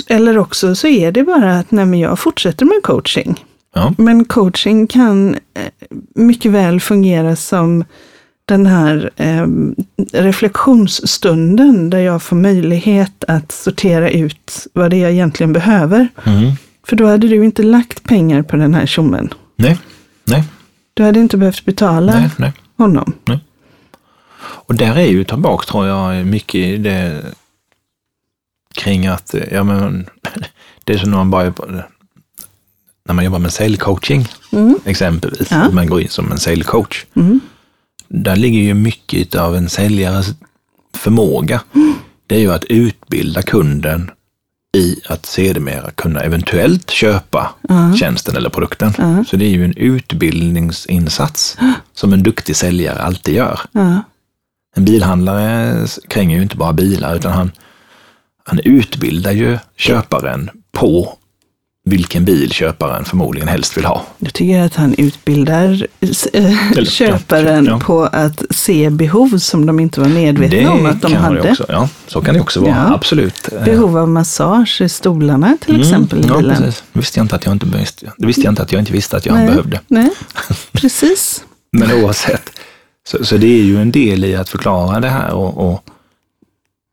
eller 0.07 0.37
också 0.37 0.75
så 0.75 0.87
är 0.87 1.11
det 1.11 1.23
bara 1.23 1.59
att 1.59 1.71
nej, 1.71 1.99
jag 2.01 2.19
fortsätter 2.19 2.65
med 2.65 2.79
coaching. 2.83 3.45
Ja. 3.73 3.93
Men 3.97 4.25
coaching 4.25 4.87
kan 4.87 5.33
eh, 5.33 5.71
mycket 6.15 6.51
väl 6.51 6.79
fungera 6.79 7.35
som 7.35 7.83
den 8.45 8.65
här 8.65 9.09
eh, 9.15 9.47
reflektionsstunden 10.13 11.89
där 11.89 11.99
jag 11.99 12.23
får 12.23 12.35
möjlighet 12.35 13.23
att 13.27 13.51
sortera 13.51 14.09
ut 14.09 14.67
vad 14.73 14.91
det 14.91 14.97
är 14.97 15.01
jag 15.01 15.11
egentligen 15.11 15.53
behöver. 15.53 16.07
Mm. 16.23 16.51
För 16.87 16.95
då 16.95 17.07
hade 17.07 17.27
du 17.27 17.45
inte 17.45 17.63
lagt 17.63 18.03
pengar 18.03 18.41
på 18.41 18.55
den 18.55 18.73
här 18.73 18.85
tjommen. 18.85 19.33
Nej. 19.55 19.77
Nej. 20.23 20.43
Du 20.93 21.03
hade 21.03 21.19
inte 21.19 21.37
behövt 21.37 21.65
betala 21.65 22.13
Nej. 22.13 22.29
Nej. 22.37 22.53
honom. 22.77 23.13
Och 24.39 24.75
där 24.75 24.95
är 24.95 25.07
ju 25.07 25.23
tillbaka 25.23 25.71
tror 25.71 25.87
jag 25.87 26.25
mycket 26.25 26.83
det 26.83 27.21
kring 28.75 29.07
att, 29.07 29.35
ja 29.51 29.63
men, 29.63 30.09
det 30.83 30.93
är 30.93 30.97
som 30.97 31.09
när 31.09 31.17
man 31.17 31.29
bara, 31.29 31.53
när 33.05 33.13
man 33.15 33.25
jobbar 33.25 33.39
med 33.39 33.53
säljcoaching 33.53 34.27
Mm. 34.51 34.79
exempelvis, 34.85 35.51
Ja. 35.51 35.69
man 35.71 35.87
går 35.87 36.01
in 36.01 36.09
som 36.09 36.31
en 36.31 36.37
säljcoach. 36.39 37.05
Mm. 37.15 37.39
Där 38.07 38.35
ligger 38.35 38.59
ju 38.59 38.73
mycket 38.73 39.35
av 39.35 39.55
en 39.55 39.69
säljares 39.69 40.27
förmåga. 40.95 41.61
Mm. 41.75 41.93
Det 42.27 42.35
är 42.35 42.39
ju 42.39 42.51
att 42.53 42.63
utbilda 42.63 43.41
kunden 43.41 44.11
i 44.77 45.01
att 45.07 45.25
sedermera 45.25 45.91
kunna 45.91 46.19
eventuellt 46.19 46.89
köpa 46.91 47.51
Ja. 47.69 47.93
tjänsten 47.95 48.35
eller 48.35 48.49
produkten. 48.49 48.93
Ja. 48.97 49.23
Så 49.27 49.37
det 49.37 49.45
är 49.45 49.49
ju 49.49 49.65
en 49.65 49.73
utbildningsinsats 49.77 51.57
som 51.93 52.13
en 52.13 52.23
duktig 52.23 52.55
säljare 52.55 53.01
alltid 53.01 53.35
gör. 53.35 53.59
Ja. 53.71 54.03
En 54.75 54.85
bilhandlare 54.85 55.87
kränger 56.07 56.35
ju 56.37 56.43
inte 56.43 56.55
bara 56.57 56.73
bilar 56.73 57.15
utan 57.15 57.31
han, 57.31 57.51
han 58.45 58.59
utbildar 58.59 59.31
ju 59.31 59.57
köparen 59.77 60.49
på 60.71 61.17
vilken 61.89 62.25
bil 62.25 62.51
köparen 62.51 63.05
förmodligen 63.05 63.47
helst 63.47 63.77
vill 63.77 63.85
ha. 63.85 64.05
Jag 64.17 64.33
tycker 64.33 64.61
att 64.61 64.75
han 64.75 64.93
utbildar 64.93 65.87
äh, 66.33 66.83
köparen 66.83 67.65
ja, 67.65 67.71
ja. 67.71 67.79
på 67.79 68.03
att 68.03 68.43
se 68.49 68.89
behov 68.89 69.37
som 69.37 69.65
de 69.65 69.79
inte 69.79 69.99
var 69.99 70.07
medvetna 70.07 70.57
det 70.57 70.67
om 70.67 70.85
att 70.85 71.01
de 71.01 71.13
hade. 71.13 71.51
Också, 71.51 71.65
ja, 71.69 71.89
så 72.07 72.21
kan 72.21 72.33
det 72.33 72.41
också 72.41 72.61
vara, 72.61 72.71
ja. 72.71 72.93
absolut. 72.93 73.49
Behov 73.65 73.97
av 73.97 74.09
massage 74.09 74.81
i 74.81 74.89
stolarna 74.89 75.57
till 75.61 75.75
mm, 75.75 75.81
exempel 75.81 76.19
i 76.19 76.21
bilen. 76.21 76.45
Ja, 76.49 76.55
precis. 76.55 76.83
Det 76.93 76.99
visste 76.99 77.19
jag 77.19 77.23
inte 77.23 77.35
att 77.35 77.45
jag 77.45 77.53
inte, 77.53 77.65
visste, 77.65 78.11
det 78.17 78.27
visste 78.27 78.41
jag 78.41 78.51
inte, 78.51 78.61
att 78.61 78.71
jag 78.71 78.81
inte 78.81 78.93
visste 78.93 79.17
att 79.17 79.25
jag 79.25 79.35
nej, 79.35 79.47
behövde. 79.47 79.79
Nej, 79.87 80.09
precis. 80.71 81.43
Men 81.71 81.91
oavsett, 82.03 82.51
så, 83.07 83.25
så, 83.25 83.37
det 83.37 83.47
är 83.47 83.63
ju 83.63 83.81
en 83.81 83.91
del 83.91 84.25
i 84.25 84.35
att 84.35 84.49
förklara 84.49 84.99
det 84.99 85.09
här 85.09 85.31
och, 85.31 85.71
och 85.71 85.83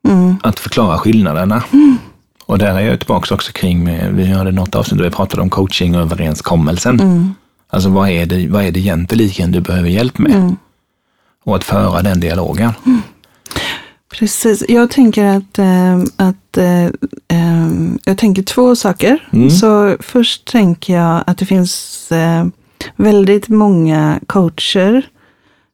mm. 0.09 0.37
att 0.43 0.61
förklara 0.61 0.99
skillnaderna. 0.99 1.63
Mm. 1.73 1.99
Och 2.47 2.59
där 2.59 2.75
är 2.75 2.81
jag 2.81 2.99
tillbaka 2.99 3.35
också 3.35 3.53
kring, 3.53 3.99
vi 4.17 4.27
hade 4.27 4.53
något 4.53 4.75
avsnitt 4.75 4.99
där 4.99 5.05
vi 5.05 5.11
pratade 5.11 5.43
om 5.43 5.51
coachingöverenskommelsen. 5.51 7.01
Mm. 7.01 7.35
Alltså 7.69 7.89
vad 7.89 8.09
är, 8.09 8.27
det, 8.27 8.49
vad 8.49 8.65
är 8.65 8.71
det 8.71 8.81
egentligen 8.81 9.53
du 9.53 9.61
behöver 9.61 9.89
hjälp 9.89 10.19
med? 10.19 10.33
Mm. 10.33 10.57
Och 11.45 11.57
att 11.57 11.65
föra 11.65 12.03
den 12.03 12.21
dialogen. 12.21 12.73
Mm. 12.87 13.03
Precis, 14.11 14.65
jag 14.69 14.91
tänker 14.91 15.25
att, 15.25 15.59
äh, 15.59 15.99
att 16.17 16.57
äh, 16.57 16.91
jag 18.05 18.19
tänker 18.19 18.43
två 18.43 18.77
saker. 18.77 19.29
Mm. 19.33 19.51
Så 19.51 19.97
först 20.01 20.53
tänker 20.53 20.95
jag 20.95 21.25
att 21.27 21.39
det 21.39 21.47
finns 21.47 22.13
äh, 22.13 22.47
väldigt 22.97 23.49
många 23.49 24.21
coacher 24.27 25.07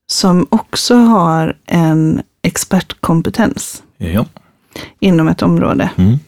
som 0.06 0.46
också 0.50 0.96
har 0.96 1.56
en 1.66 2.22
expertkompetens 2.42 3.82
ja. 3.98 4.26
inom 5.00 5.28
ett 5.28 5.42
område. 5.42 5.90
Mm. 5.96 6.18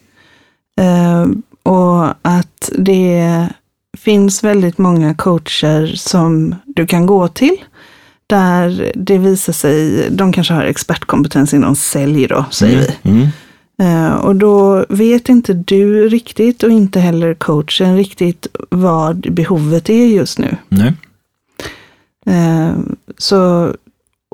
Uh, 0.81 1.27
och 1.63 2.07
att 2.23 2.71
det 2.79 3.49
finns 3.99 4.45
väldigt 4.45 4.79
många 4.79 5.15
coacher 5.15 5.93
som 5.97 6.55
du 6.67 6.87
kan 6.87 7.07
gå 7.07 7.29
till. 7.29 7.57
Där 8.27 8.93
det 8.95 9.19
visar 9.19 9.53
sig, 9.53 10.07
de 10.11 10.33
kanske 10.33 10.55
har 10.55 10.65
expertkompetens 10.65 11.55
inom 11.55 11.77
sälj 11.77 12.27
då, 12.27 12.45
säger 12.51 12.77
mm. 12.77 12.87
vi. 13.03 13.11
Mm. 13.11 13.29
Uh, 13.83 14.15
och 14.15 14.37
då 14.37 14.87
vet 14.89 15.29
inte 15.29 15.53
du 15.53 16.09
riktigt 16.09 16.63
och 16.63 16.71
inte 16.71 17.01
heller 17.01 17.35
coachen 17.35 17.97
riktigt 17.97 18.47
vad 18.71 19.33
behovet 19.33 19.91
är 19.91 20.07
just 20.07 20.39
nu. 20.39 20.57
Nej. 20.69 20.93
Uh, 22.29 22.79
så 23.19 23.73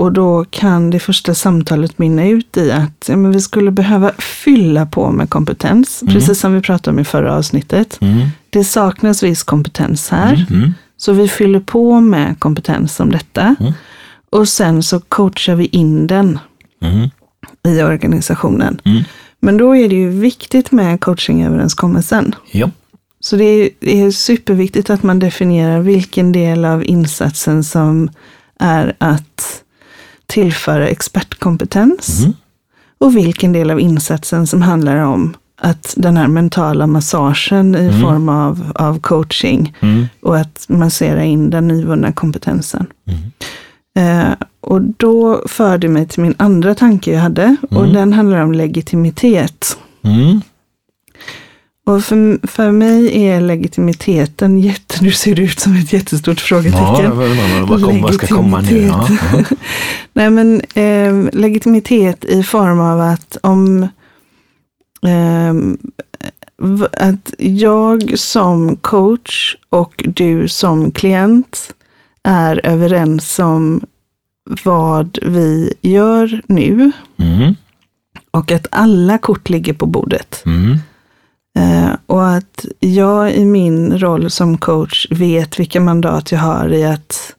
och 0.00 0.12
då 0.12 0.44
kan 0.50 0.90
det 0.90 0.98
första 0.98 1.34
samtalet 1.34 1.98
mynna 1.98 2.28
ut 2.28 2.56
i 2.56 2.70
att 2.70 3.08
ja, 3.08 3.16
men 3.16 3.32
vi 3.32 3.40
skulle 3.40 3.70
behöva 3.70 4.12
fylla 4.18 4.86
på 4.86 5.10
med 5.10 5.30
kompetens, 5.30 6.02
mm. 6.02 6.14
precis 6.14 6.40
som 6.40 6.54
vi 6.54 6.60
pratade 6.60 6.94
om 6.94 6.98
i 6.98 7.04
förra 7.04 7.34
avsnittet. 7.34 7.98
Mm. 8.00 8.28
Det 8.50 8.64
saknas 8.64 9.22
viss 9.22 9.42
kompetens 9.42 10.08
här, 10.08 10.34
mm. 10.34 10.62
mm. 10.62 10.74
så 10.96 11.12
vi 11.12 11.28
fyller 11.28 11.60
på 11.60 12.00
med 12.00 12.38
kompetens 12.38 13.00
om 13.00 13.10
detta. 13.10 13.56
Mm. 13.60 13.72
Och 14.30 14.48
sen 14.48 14.82
så 14.82 15.00
coachar 15.00 15.54
vi 15.54 15.66
in 15.66 16.06
den 16.06 16.38
mm. 16.82 17.10
i 17.68 17.82
organisationen. 17.82 18.80
Men 19.40 19.56
då 19.56 19.76
är 19.76 19.88
det 19.88 19.96
ju 19.96 20.10
viktigt 20.10 20.72
med 20.72 21.00
coachingöverenskommelsen. 21.00 22.34
Ja. 22.52 22.70
Så 23.20 23.36
det 23.36 23.70
är 23.80 24.10
superviktigt 24.10 24.90
att 24.90 25.02
man 25.02 25.18
definierar 25.18 25.80
vilken 25.80 26.32
del 26.32 26.64
av 26.64 26.84
insatsen 26.84 27.64
som 27.64 28.10
är 28.58 28.94
att 28.98 29.62
tillföra 30.30 30.88
expertkompetens 30.88 32.20
mm. 32.20 32.32
och 32.98 33.16
vilken 33.16 33.52
del 33.52 33.70
av 33.70 33.80
insatsen 33.80 34.46
som 34.46 34.62
handlar 34.62 34.96
om 34.96 35.36
att 35.60 35.94
den 35.96 36.16
här 36.16 36.28
mentala 36.28 36.86
massagen 36.86 37.74
i 37.74 37.78
mm. 37.78 38.00
form 38.00 38.28
av, 38.28 38.72
av 38.74 39.00
coaching 39.00 39.76
mm. 39.80 40.06
och 40.22 40.38
att 40.38 40.64
massera 40.68 41.24
in 41.24 41.50
den 41.50 41.68
nyvunna 41.68 42.12
kompetensen. 42.12 42.86
Eh, 43.96 44.32
och 44.60 44.80
då 44.82 45.42
förde 45.48 45.88
mig 45.88 46.08
till 46.08 46.22
min 46.22 46.34
andra 46.36 46.74
tanke 46.74 47.12
jag 47.12 47.20
hade 47.20 47.56
och 47.70 47.82
mm. 47.82 47.92
den 47.92 48.12
handlar 48.12 48.40
om 48.40 48.52
legitimitet. 48.52 49.78
Och 51.90 52.04
för, 52.04 52.46
för 52.46 52.70
mig 52.70 53.26
är 53.26 53.40
legitimiteten, 53.40 54.60
jätte, 54.60 55.04
nu 55.04 55.12
ser 55.12 55.34
det 55.34 55.42
ut 55.42 55.60
som 55.60 55.76
ett 55.76 55.92
jättestort 55.92 56.40
frågetecken. 56.40 57.04
Ja, 57.04 57.64
vad, 57.68 57.84
kom, 57.84 58.02
vad 58.02 58.14
ska 58.14 58.26
komma 58.26 58.60
nu? 58.60 58.86
Ja, 58.86 59.08
ja. 59.32 59.44
Nej, 60.12 60.30
men 60.30 60.60
eh, 60.74 61.40
legitimitet 61.40 62.24
i 62.24 62.42
form 62.42 62.80
av 62.80 63.00
att 63.00 63.36
om 63.42 63.82
eh, 65.02 65.54
att 66.92 67.34
jag 67.38 68.18
som 68.18 68.76
coach 68.76 69.56
och 69.68 70.04
du 70.06 70.48
som 70.48 70.90
klient 70.90 71.74
är 72.22 72.66
överens 72.66 73.38
om 73.38 73.80
vad 74.64 75.18
vi 75.22 75.74
gör 75.80 76.42
nu. 76.46 76.92
Mm. 77.16 77.54
Och 78.30 78.52
att 78.52 78.66
alla 78.70 79.18
kort 79.18 79.48
ligger 79.48 79.72
på 79.72 79.86
bordet. 79.86 80.42
Mm. 80.46 80.78
Eh, 81.60 81.90
och 82.06 82.28
att 82.28 82.64
jag 82.80 83.34
i 83.34 83.44
min 83.44 83.98
roll 83.98 84.30
som 84.30 84.58
coach 84.58 85.06
vet 85.10 85.60
vilka 85.60 85.80
mandat 85.80 86.32
jag 86.32 86.38
har 86.38 86.72
i 86.72 86.84
att, 86.84 87.34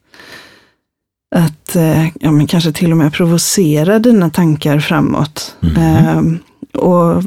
att 1.35 1.75
eh, 1.75 2.07
ja, 2.07 2.31
men 2.31 2.47
kanske 2.47 2.71
till 2.71 2.91
och 2.91 2.97
med 2.97 3.13
provocera 3.13 3.99
dina 3.99 4.29
tankar 4.29 4.79
framåt. 4.79 5.55
Mm. 5.61 5.77
Eh, 5.77 6.39
och 6.81 7.23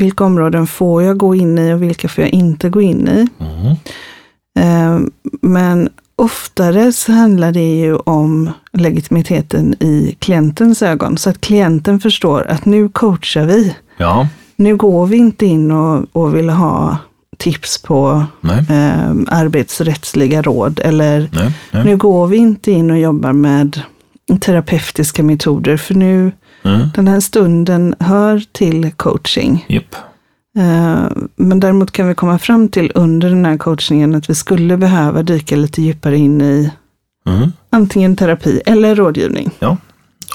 vilka 0.00 0.24
områden 0.24 0.66
får 0.66 1.02
jag 1.02 1.16
gå 1.16 1.34
in 1.34 1.58
i 1.58 1.72
och 1.72 1.82
vilka 1.82 2.08
får 2.08 2.24
jag 2.24 2.32
inte 2.32 2.68
gå 2.68 2.80
in 2.80 3.08
i. 3.08 3.28
Mm. 3.40 3.76
Eh, 4.58 5.08
men 5.40 5.88
oftare 6.16 6.92
så 6.92 7.12
handlar 7.12 7.52
det 7.52 7.76
ju 7.76 7.96
om 7.96 8.50
legitimiteten 8.72 9.74
i 9.80 10.16
klientens 10.18 10.82
ögon. 10.82 11.18
Så 11.18 11.30
att 11.30 11.40
klienten 11.40 12.00
förstår 12.00 12.46
att 12.48 12.64
nu 12.64 12.88
coachar 12.88 13.46
vi. 13.46 13.76
Ja 13.96 14.28
nu 14.56 14.76
går 14.76 15.06
vi 15.06 15.16
inte 15.16 15.46
in 15.46 15.70
och, 15.70 16.06
och 16.12 16.36
vill 16.36 16.50
ha 16.50 16.98
tips 17.36 17.82
på 17.82 18.24
eh, 18.44 19.10
arbetsrättsliga 19.28 20.42
råd. 20.42 20.80
Eller 20.84 21.28
nej, 21.32 21.52
nej. 21.70 21.84
nu 21.84 21.96
går 21.96 22.26
vi 22.26 22.36
inte 22.36 22.70
in 22.70 22.90
och 22.90 22.98
jobbar 22.98 23.32
med 23.32 23.80
terapeutiska 24.40 25.22
metoder. 25.22 25.76
För 25.76 25.94
nu, 25.94 26.32
mm. 26.62 26.88
den 26.94 27.08
här 27.08 27.20
stunden 27.20 27.94
hör 27.98 28.42
till 28.52 28.92
coaching. 28.92 29.66
Yep. 29.68 29.94
Eh, 30.58 31.06
men 31.36 31.60
däremot 31.60 31.92
kan 31.92 32.08
vi 32.08 32.14
komma 32.14 32.38
fram 32.38 32.68
till 32.68 32.92
under 32.94 33.28
den 33.28 33.44
här 33.44 33.56
coachningen 33.56 34.14
att 34.14 34.30
vi 34.30 34.34
skulle 34.34 34.76
behöva 34.76 35.22
dyka 35.22 35.56
lite 35.56 35.82
djupare 35.82 36.16
in 36.16 36.40
i 36.40 36.70
mm. 37.28 37.52
antingen 37.70 38.16
terapi 38.16 38.60
eller 38.66 38.94
rådgivning. 38.94 39.50
Ja. 39.58 39.76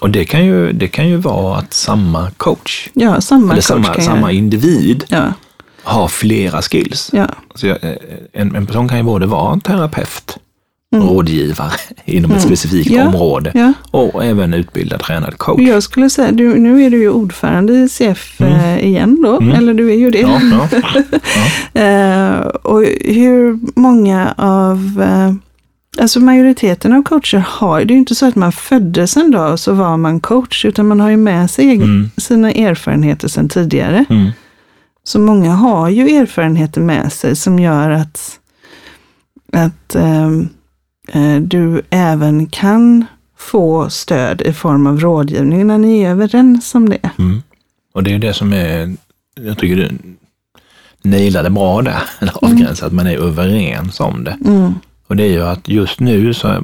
Och 0.01 0.09
det 0.09 0.25
kan 0.25 0.45
ju, 0.45 0.71
det 0.71 0.87
kan 0.87 1.09
ju 1.09 1.17
vara 1.17 1.57
att 1.57 1.73
samma 1.73 2.31
coach, 2.37 2.89
ja, 2.93 3.21
samma, 3.21 3.51
eller 3.51 3.61
samma, 3.61 3.93
samma 3.93 4.31
individ 4.31 5.03
ja. 5.07 5.33
har 5.83 6.07
flera 6.07 6.61
skills. 6.61 7.09
Ja. 7.13 7.27
Alltså 7.49 7.77
en, 8.33 8.55
en 8.55 8.67
person 8.67 8.87
kan 8.87 8.97
ju 8.97 9.03
både 9.03 9.25
vara 9.25 9.53
en 9.53 9.61
terapeut, 9.61 10.37
mm. 10.95 11.07
rådgivare 11.07 11.71
inom 12.05 12.31
mm. 12.31 12.37
ett 12.37 12.43
specifikt 12.43 12.91
ja. 12.91 13.07
område 13.07 13.51
ja. 13.53 13.73
och 13.91 14.25
även 14.25 14.53
utbildad 14.53 14.99
tränad 14.99 15.37
coach. 15.37 15.61
Jag 15.61 15.83
skulle 15.83 16.09
säga, 16.09 16.31
du, 16.31 16.55
nu 16.55 16.83
är 16.83 16.89
du 16.89 16.97
ju 16.97 17.09
ordförande 17.09 17.73
i 17.73 17.89
CF 17.89 18.41
mm. 18.41 18.53
eh, 18.53 18.85
igen 18.85 19.21
då, 19.23 19.37
mm. 19.37 19.55
eller 19.55 19.73
du 19.73 19.91
är 19.91 19.97
ju 19.97 20.11
det. 20.11 20.19
Ja, 20.19 20.67
eh, 21.81 22.47
och 22.47 22.83
hur 23.05 23.59
många 23.79 24.33
av 24.37 25.03
eh, 25.03 25.33
Alltså 25.97 26.19
majoriteten 26.19 26.93
av 26.93 27.03
coacher 27.03 27.37
har, 27.37 27.85
det 27.85 27.91
är 27.91 27.95
ju 27.95 27.99
inte 27.99 28.15
så 28.15 28.25
att 28.25 28.35
man 28.35 28.51
föddes 28.51 29.17
en 29.17 29.31
dag 29.31 29.51
och 29.51 29.59
så 29.59 29.73
var 29.73 29.97
man 29.97 30.19
coach, 30.19 30.65
utan 30.65 30.87
man 30.87 30.99
har 30.99 31.09
ju 31.09 31.17
med 31.17 31.51
sig 31.51 31.75
mm. 31.75 32.09
sina 32.17 32.51
erfarenheter 32.51 33.27
sedan 33.27 33.49
tidigare. 33.49 34.05
Mm. 34.09 34.31
Så 35.03 35.19
många 35.19 35.51
har 35.51 35.89
ju 35.89 36.15
erfarenheter 36.15 36.81
med 36.81 37.13
sig 37.13 37.35
som 37.35 37.59
gör 37.59 37.89
att, 37.89 38.39
att 39.51 39.95
äh, 39.95 40.31
du 41.41 41.81
även 41.89 42.47
kan 42.47 43.05
få 43.37 43.89
stöd 43.89 44.41
i 44.41 44.53
form 44.53 44.87
av 44.87 44.99
rådgivning 44.99 45.67
när 45.67 45.77
ni 45.77 46.01
är 46.01 46.09
överens 46.09 46.75
om 46.75 46.89
det. 46.89 47.09
Mm. 47.19 47.41
Och 47.93 48.03
det 48.03 48.13
är 48.13 48.19
det 48.19 48.33
som 48.33 48.53
är, 48.53 48.95
jag 49.41 49.57
tycker 49.57 49.75
du 49.75 49.89
nailade 51.09 51.49
bra 51.49 51.81
där, 51.81 52.03
avgränsat, 52.41 52.87
att 52.87 52.93
man 52.93 53.07
är 53.07 53.17
överens 53.17 53.99
om 53.99 54.23
det. 54.23 54.37
Mm. 54.45 54.73
Och 55.11 55.17
det 55.17 55.23
är 55.23 55.31
ju 55.31 55.43
att 55.43 55.67
just 55.67 55.99
nu 55.99 56.33
så 56.33 56.63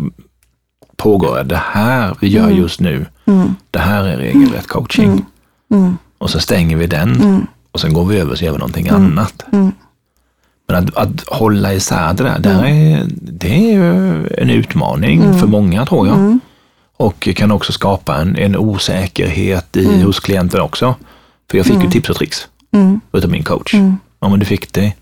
pågår 0.95 1.43
det 1.43 1.61
här 1.65 2.15
vi 2.19 2.27
gör 2.27 2.43
mm. 2.43 2.57
just 2.57 2.79
nu. 2.79 3.05
Mm. 3.25 3.55
Det 3.71 3.79
här 3.79 4.03
är 4.03 4.17
regelrätt 4.17 4.67
coaching. 4.67 5.09
Mm. 5.09 5.23
mm. 5.71 5.97
Och 6.17 6.29
så 6.29 6.39
stänger 6.39 6.77
vi 6.77 6.87
den 6.87 7.21
mm. 7.21 7.47
och 7.71 7.79
sen 7.79 7.93
går 7.93 8.05
vi 8.05 8.19
över 8.19 8.31
och 8.31 8.41
gör 8.41 8.51
vi 8.51 8.57
någonting 8.57 8.87
mm. 8.87 9.05
annat. 9.05 9.43
Men 10.67 10.75
att, 10.75 10.95
att 10.95 11.27
hålla 11.27 11.73
isär 11.73 12.13
det 12.13 12.23
där, 12.23 12.39
där 12.39 12.65
är, 12.65 13.05
det 13.21 13.73
är 13.73 13.81
en 14.41 14.49
utmaning 14.49 15.39
för 15.39 15.47
många 15.47 15.85
tror 15.85 16.07
jag. 16.07 16.39
Och 16.97 17.29
kan 17.35 17.51
också 17.51 17.71
skapa 17.71 18.15
en, 18.15 18.37
en 18.37 18.55
osäkerhet 18.57 19.77
i, 19.77 20.01
hos 20.01 20.19
klienten 20.19 20.61
också. 20.61 20.95
För 21.51 21.57
jag 21.57 21.67
fick 21.67 21.83
ju 21.83 21.89
tips 21.89 22.09
och 22.09 22.15
tricks 22.15 22.47
utav 23.13 23.29
min 23.31 23.43
coach. 23.43 23.73
Ja 24.19 24.29
men 24.29 24.39
du 24.39 24.45
fick 24.45 24.73
det 24.73 24.93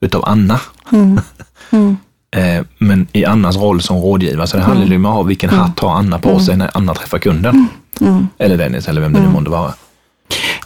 utav 0.00 0.24
Anna. 0.24 0.60
Mm. 2.34 2.44
Mm. 2.48 2.58
Eh, 2.60 2.64
Men 2.78 3.06
i 3.12 3.24
Annas 3.24 3.56
roll 3.56 3.80
som 3.80 3.96
rådgivare, 3.96 4.46
så 4.46 4.56
det 4.56 4.62
handlar 4.62 4.86
ju 4.86 4.96
om 4.96 5.06
att 5.06 5.14
ha 5.14 5.22
vilken 5.22 5.50
hatt 5.50 5.80
har 5.80 5.90
Anna 5.90 6.18
på 6.18 6.38
sig 6.40 6.56
när 6.56 6.70
Anna 6.74 6.94
träffar 6.94 7.18
kunden. 7.18 7.68
Mm. 8.00 8.28
Eller 8.38 8.56
Dennis, 8.56 8.88
eller 8.88 9.00
vem 9.00 9.12
det 9.12 9.20
nu 9.20 9.28
månde 9.28 9.50
vara. 9.50 9.72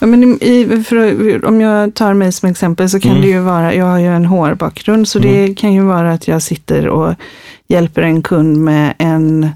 Ja, 0.01 0.07
men 0.07 0.23
i, 0.43 0.83
för, 0.87 1.45
om 1.45 1.61
jag 1.61 1.93
tar 1.95 2.13
mig 2.13 2.31
som 2.31 2.49
exempel 2.49 2.89
så 2.89 2.99
kan 2.99 3.11
Mm. 3.11 3.21
det 3.21 3.27
ju 3.27 3.39
vara, 3.39 3.73
jag 3.75 3.85
har 3.85 3.99
ju 3.99 4.07
en 4.15 4.25
HR-bakgrund, 4.25 5.07
så 5.07 5.19
det 5.19 5.53
kan 5.57 5.73
ju 5.73 5.81
vara 5.81 6.11
att 6.13 6.27
jag 6.27 6.41
sitter 6.41 6.87
och 6.87 7.13
hjälper 7.67 8.01
en 8.01 8.21
kund 8.21 8.57
med 8.57 8.93
en 8.97 9.49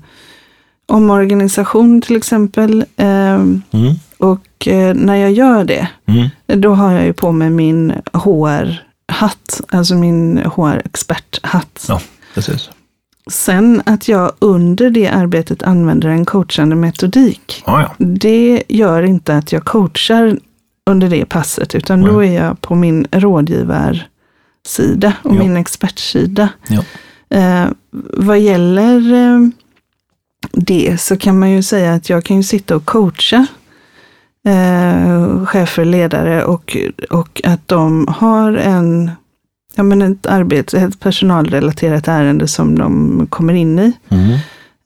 omorganisation 0.88 2.02
till 2.02 2.16
exempel. 2.16 2.86
Ehm, 2.98 3.62
Mm. 3.72 3.94
och 4.18 4.68
eh, 4.68 4.96
när 4.96 5.16
jag 5.16 5.32
gör 5.32 5.64
det, 5.64 5.88
Mm. 6.08 6.30
då 6.62 6.74
har 6.74 6.92
jag 6.92 7.06
ju 7.06 7.14
på 7.14 7.32
mig 7.32 7.50
min 7.50 7.94
HR-hatt, 9.14 9.62
alltså 9.70 9.96
min 9.96 10.38
HR-experthatt. 10.38 11.86
Ja, 11.88 12.02
precis. 12.34 12.70
Sen 13.32 13.82
att 13.86 14.08
jag 14.08 14.32
under 14.40 14.90
det 14.90 15.08
arbetet 15.08 15.64
använder 15.64 16.10
en 16.10 16.26
coachande 16.26 16.76
metodik, 16.76 17.64
Ja, 17.66 17.82
ja. 17.82 17.96
det 18.06 18.64
gör 18.70 19.04
inte 19.04 19.38
att 19.38 19.52
jag 19.52 19.66
coachar 19.66 20.38
under 20.90 21.10
det 21.10 21.26
passet, 21.26 21.76
utan 21.76 22.02
Nej. 22.02 22.12
då 22.12 22.24
är 22.24 22.34
jag 22.44 22.62
på 22.62 22.76
min 22.76 23.08
rådgivarsida 23.12 25.14
och 25.24 25.36
Ja. 25.36 25.40
min 25.40 25.58
expertsida. 25.58 26.50
Ja. 26.68 26.84
Eh, 27.38 27.66
vad 28.14 28.40
gäller 28.40 29.14
eh, 29.14 29.40
det 30.52 31.02
så 31.02 31.18
kan 31.18 31.40
man 31.40 31.52
ju 31.52 31.64
säga 31.64 31.94
att 31.94 32.10
jag 32.10 32.24
kan 32.24 32.38
ju 32.38 32.44
sitta 32.44 32.76
och 32.76 32.86
coacha 32.86 33.46
eh, 34.48 35.46
chefer, 35.46 35.86
ledare 35.86 36.44
och, 36.44 36.78
och 37.10 37.42
att 37.44 37.68
de 37.68 38.08
har 38.08 38.54
en, 38.54 39.12
ja, 39.76 39.84
men 39.84 40.02
ett, 40.02 40.26
arbete, 40.26 40.80
ett 40.80 41.00
personalrelaterat 41.00 42.08
ärende 42.08 42.48
som 42.48 42.78
de 42.78 43.28
kommer 43.30 43.54
in 43.54 43.80
i. 43.80 43.94
Mm. 44.10 44.34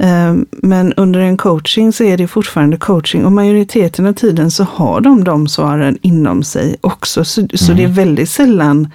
Eh, 0.04 0.46
Men 0.52 0.94
under 0.94 1.20
en 1.20 1.38
coaching 1.38 1.94
så 1.94 2.04
är 2.04 2.18
det 2.18 2.28
fortfarande 2.28 2.78
coaching 2.78 3.26
och 3.26 3.32
majoriteten 3.32 4.06
av 4.06 4.14
tiden 4.14 4.52
så 4.52 4.64
har 4.64 5.02
de 5.02 5.24
de 5.24 5.48
svaren 5.48 5.98
inom 6.02 6.44
sig 6.44 6.76
också. 6.82 7.26
Så, 7.26 7.48
så 7.54 7.74
det 7.74 7.84
är 7.84 7.88
väldigt 7.88 8.30
sällan 8.30 8.88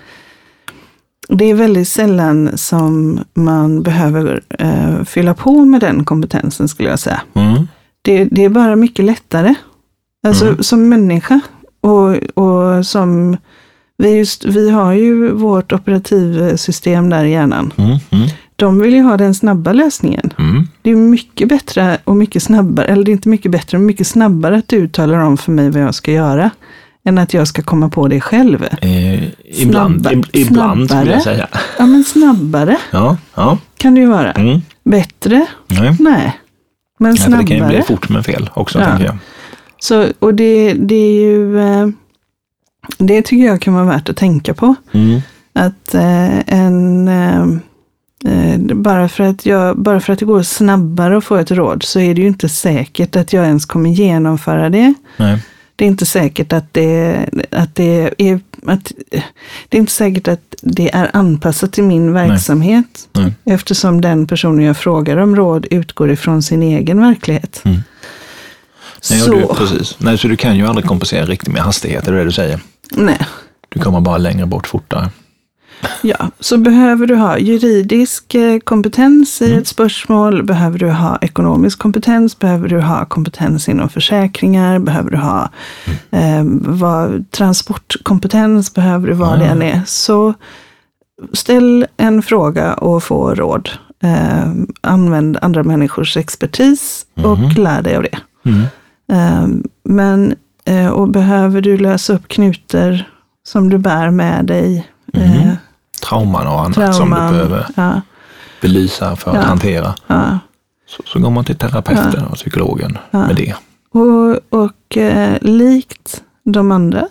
det 1.28 1.45
är 1.45 1.54
väldigt 1.54 1.88
sällan 1.88 2.59
som 2.59 3.21
man 3.35 3.83
behöver 3.83 4.40
eh, 4.59 5.04
fylla 5.04 5.35
på 5.35 5.64
med 5.64 5.81
den 5.81 6.04
kompetensen 6.04 6.69
skulle 6.69 6.88
jag 6.88 6.99
säga. 6.99 7.23
Mm. 7.35 7.69
Det, 8.02 8.25
det 8.25 8.45
är 8.45 8.49
bara 8.49 8.76
mycket 8.76 9.04
lättare. 9.04 9.54
Alltså 10.26 10.47
Mm. 10.49 10.62
som 10.62 10.88
människa 10.88 11.41
och, 11.81 12.14
och 12.45 12.87
som 12.87 13.37
vi, 13.99 14.17
just, 14.19 14.45
vi 14.45 14.71
har 14.71 14.93
ju 14.93 15.31
vårt 15.33 15.73
operativsystem 15.73 17.11
där 17.11 17.25
i 17.25 17.31
hjärnan. 17.31 17.73
Mm. 17.76 17.91
Mm. 18.11 18.29
De 18.57 18.79
vill 18.79 18.95
ju 18.95 19.02
ha 19.02 19.17
den 19.17 19.35
snabba 19.35 19.73
lösningen. 19.73 20.31
Mm. 20.38 20.69
Det 20.83 20.91
är 20.91 20.97
mycket 20.97 21.49
bättre 21.49 21.99
och 22.05 22.17
mycket 22.17 22.43
snabbare, 22.43 22.87
eller 22.87 23.05
det 23.05 23.11
är 23.11 23.12
inte 23.12 23.29
mycket 23.29 23.50
bättre, 23.52 23.79
men 23.79 23.87
mycket 23.87 24.07
snabbare 24.07 24.57
att 24.57 24.69
du 24.69 24.88
talar 24.88 25.19
om 25.19 25.37
för 25.37 25.52
mig 25.52 25.71
vad 25.71 25.83
jag 25.83 25.95
ska 25.95 26.12
göra. 26.12 26.50
Än 27.05 27.19
att 27.19 27.35
jag 27.35 27.49
ska 27.49 27.62
komma 27.62 27.88
på 27.88 28.09
det 28.09 28.21
själv. 28.21 28.64
Eh, 28.81 29.25
ibland, 29.62 30.00
Snabba- 30.07 30.12
ib, 30.12 30.26
ibland 30.33 30.88
snabbare. 30.91 31.11
jag 31.12 31.23
säga. 31.23 31.49
Ja, 31.79 31.87
men 31.87 32.05
snabbare 32.05 32.76
Ja, 32.91 33.17
ja. 33.35 33.59
kan 33.76 33.95
det 33.95 34.00
ju 34.00 34.07
vara. 34.07 34.33
Mm. 34.33 34.61
Bättre? 34.85 35.47
Nej. 35.69 35.97
Nej. 36.00 36.38
Men 36.99 37.17
för 37.17 37.31
det 37.31 37.37
kan 37.37 37.47
ju 37.47 37.57
snabbare. 37.57 37.76
bli 37.76 37.83
fort 37.83 38.09
med 38.09 38.25
fel 38.26 38.50
också, 38.55 38.79
Ja. 38.79 38.85
tänker 38.87 39.05
jag. 39.05 39.17
Så, 39.83 40.09
och 40.19 40.35
det, 40.35 40.73
det 40.73 40.95
är 40.95 41.23
ju, 41.23 41.61
eh, 41.61 41.89
det 42.99 43.23
tycker 43.23 43.47
jag 43.47 43.61
kan 43.61 43.75
vara 43.75 43.85
värt 43.85 44.09
att 44.09 44.16
tänka 44.16 44.55
på. 44.55 44.75
Mm. 44.92 45.21
Att 45.53 45.95
eh, 45.95 46.55
en, 46.55 47.09
eh, 47.09 48.59
bara, 48.75 49.09
för 49.09 49.25
att 49.25 49.47
jag, 49.47 49.79
bara 49.79 50.01
för 50.01 50.12
att 50.12 50.18
det 50.18 50.25
går 50.25 50.42
snabbare 50.42 51.16
att 51.16 51.25
få 51.25 51.37
ett 51.37 51.51
råd 51.51 51.83
så 51.83 52.01
är 52.01 52.14
det 52.14 52.21
ju 52.21 52.27
inte 52.27 52.49
säkert 52.49 53.16
att 53.16 53.33
jag 53.33 53.45
ens 53.45 53.66
kommer 53.66 53.90
genomföra 53.90 54.71
det. 54.71 54.95
Nej. 55.16 55.42
Det 55.77 55.85
är 55.85 55.88
inte 55.88 56.07
säkert 56.07 56.53
att 56.53 56.75
det, 56.75 57.27
att 57.51 57.75
det 57.75 58.14
är 58.18 58.40
att, 58.66 58.92
det 59.68 59.77
är 59.77 59.81
inte 59.81 59.92
säkert 59.92 60.29
att 60.29 60.55
det 60.62 60.95
är 60.95 61.11
anpassat 61.12 61.73
till 61.73 61.85
min 61.85 62.12
verksamhet. 62.12 63.09
Nej. 63.12 63.35
Eftersom 63.45 64.01
den 64.01 64.27
personen 64.27 64.64
jag 64.64 64.77
frågar 64.77 65.16
om 65.16 65.37
råd 65.37 65.66
utgår 65.71 66.11
ifrån 66.11 66.42
sin 66.42 66.62
egen 66.62 67.01
verklighet. 67.01 67.62
Mm. 67.64 67.81
Nej, 69.11 69.21
så, 69.21 69.31
du, 69.31 69.47
precis. 69.47 69.97
Nej, 69.99 70.19
så 70.19 70.29
du 70.29 70.37
kan 70.37 70.57
ju 70.57 70.67
aldrig 70.67 70.87
kompensera 70.87 71.27
riktigt 71.27 71.53
med 71.53 71.62
hastighet, 71.62 72.09
är 72.09 72.12
det 72.12 72.19
det 72.19 72.25
du 72.25 72.33
säger? 72.33 72.61
nej. 72.91 73.19
Du 73.69 73.81
kommer 73.81 74.01
bara 74.01 74.19
längre 74.19 74.47
bort 74.47 74.67
fortare. 74.67 75.11
Ja, 76.03 76.31
så 76.41 76.57
behöver 76.57 77.07
du 77.07 77.15
ha 77.15 77.38
juridisk 77.38 78.35
eh, 78.35 78.59
kompetens 78.59 79.43
i 79.43 79.55
ett 79.55 79.69
spörsmål, 79.69 80.43
behöver 80.43 80.79
du 80.79 80.91
ha 80.91 81.19
ekonomisk 81.21 81.79
kompetens, 81.79 82.38
behöver 82.38 82.69
du 82.69 82.81
ha 82.81 83.05
kompetens 83.05 83.69
inom 83.69 83.88
försäkringar, 83.88 84.79
behöver 84.79 85.11
du 85.11 85.17
ha 85.17 85.51
eh, 86.11 86.43
vad, 86.61 87.31
transportkompetens, 87.31 88.75
behöver 88.75 89.09
du 89.09 89.15
vad 89.15 89.38
det 89.38 89.45
än 89.45 89.62
är. 89.62 89.81
Så 89.87 90.35
ställ 91.33 91.87
en 91.97 92.23
fråga 92.23 92.75
och 92.75 93.05
få 93.05 93.35
råd. 93.35 93.71
Eh, 94.03 94.53
använd 94.81 95.38
andra 95.43 95.62
människors 95.62 96.17
expertis 96.17 97.07
och 97.15 97.59
lär 97.59 97.83
dig 97.83 97.97
av 97.97 98.03
det. 98.03 98.19
Mm. 99.09 99.53
Eh, 99.62 99.67
men, 99.85 100.35
eh, 100.65 100.88
och 100.88 101.09
behöver 101.09 101.61
du 101.61 101.77
lösa 101.79 102.12
upp 102.12 102.29
knutor 102.29 103.05
som 103.47 103.69
du 103.71 103.79
bär 103.79 104.11
med 104.11 104.45
dig, 104.47 104.88
eh, 105.12 105.53
Trauman 106.09 106.47
och 106.47 106.61
annat 106.61 106.75
som 106.75 106.85
du 106.87 106.93
trauman. 106.93 107.33
behöver 107.33 107.67
Ja, 107.77 108.01
belysa 108.61 109.17
för 109.17 109.31
att 109.31 109.37
Ja. 109.37 109.43
hantera. 109.43 109.95
ja. 110.07 110.38
Så, 110.88 111.03
så 111.07 111.19
går 111.19 111.31
man 111.31 111.45
till 111.45 111.57
terapeuten 111.59 112.25
och 112.25 112.35
psykologen 112.35 112.99
med 113.11 113.37
det. 113.37 113.55
Och, 113.91 114.38
och 114.62 114.97
eh, 114.97 115.37
likt 115.41 116.23
de 116.45 116.73
andra 116.73 117.07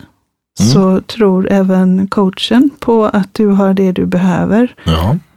Mm. 0.59 0.71
så 0.73 1.01
tror 1.01 1.47
även 1.51 2.07
coachen 2.07 2.69
på 2.79 3.05
att 3.05 3.33
du 3.33 3.47
har 3.47 3.73
det 3.73 3.91
du 3.91 4.05
behöver. 4.05 4.75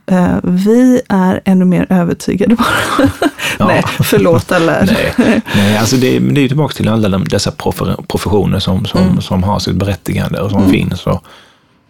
Eh, 0.07 0.37
vi 0.43 1.01
är 1.09 1.41
ännu 1.45 1.65
mer 1.65 1.87
övertygade 1.91 2.55
bara. 2.57 3.09
Ja. 3.59 3.67
Nej, 3.67 3.83
förlåt 3.87 4.53
alla. 4.53 4.73
Nej, 4.85 5.43
nej 5.57 5.79
alltså 5.79 5.97
det, 5.97 6.21
men 6.21 6.35
det 6.35 6.41
är 6.41 6.49
tillbaka 6.49 6.75
till 6.75 6.89
alla 6.89 7.09
de, 7.09 7.25
dessa 7.25 7.51
profe- 7.51 8.07
professioner 8.09 8.59
som, 8.59 8.85
som, 8.85 9.21
som 9.21 9.43
har 9.43 9.59
sitt 9.59 9.75
berättigande 9.75 10.41
och 10.41 10.51
som 10.51 10.69
finns. 10.71 11.07
Och, 11.07 11.25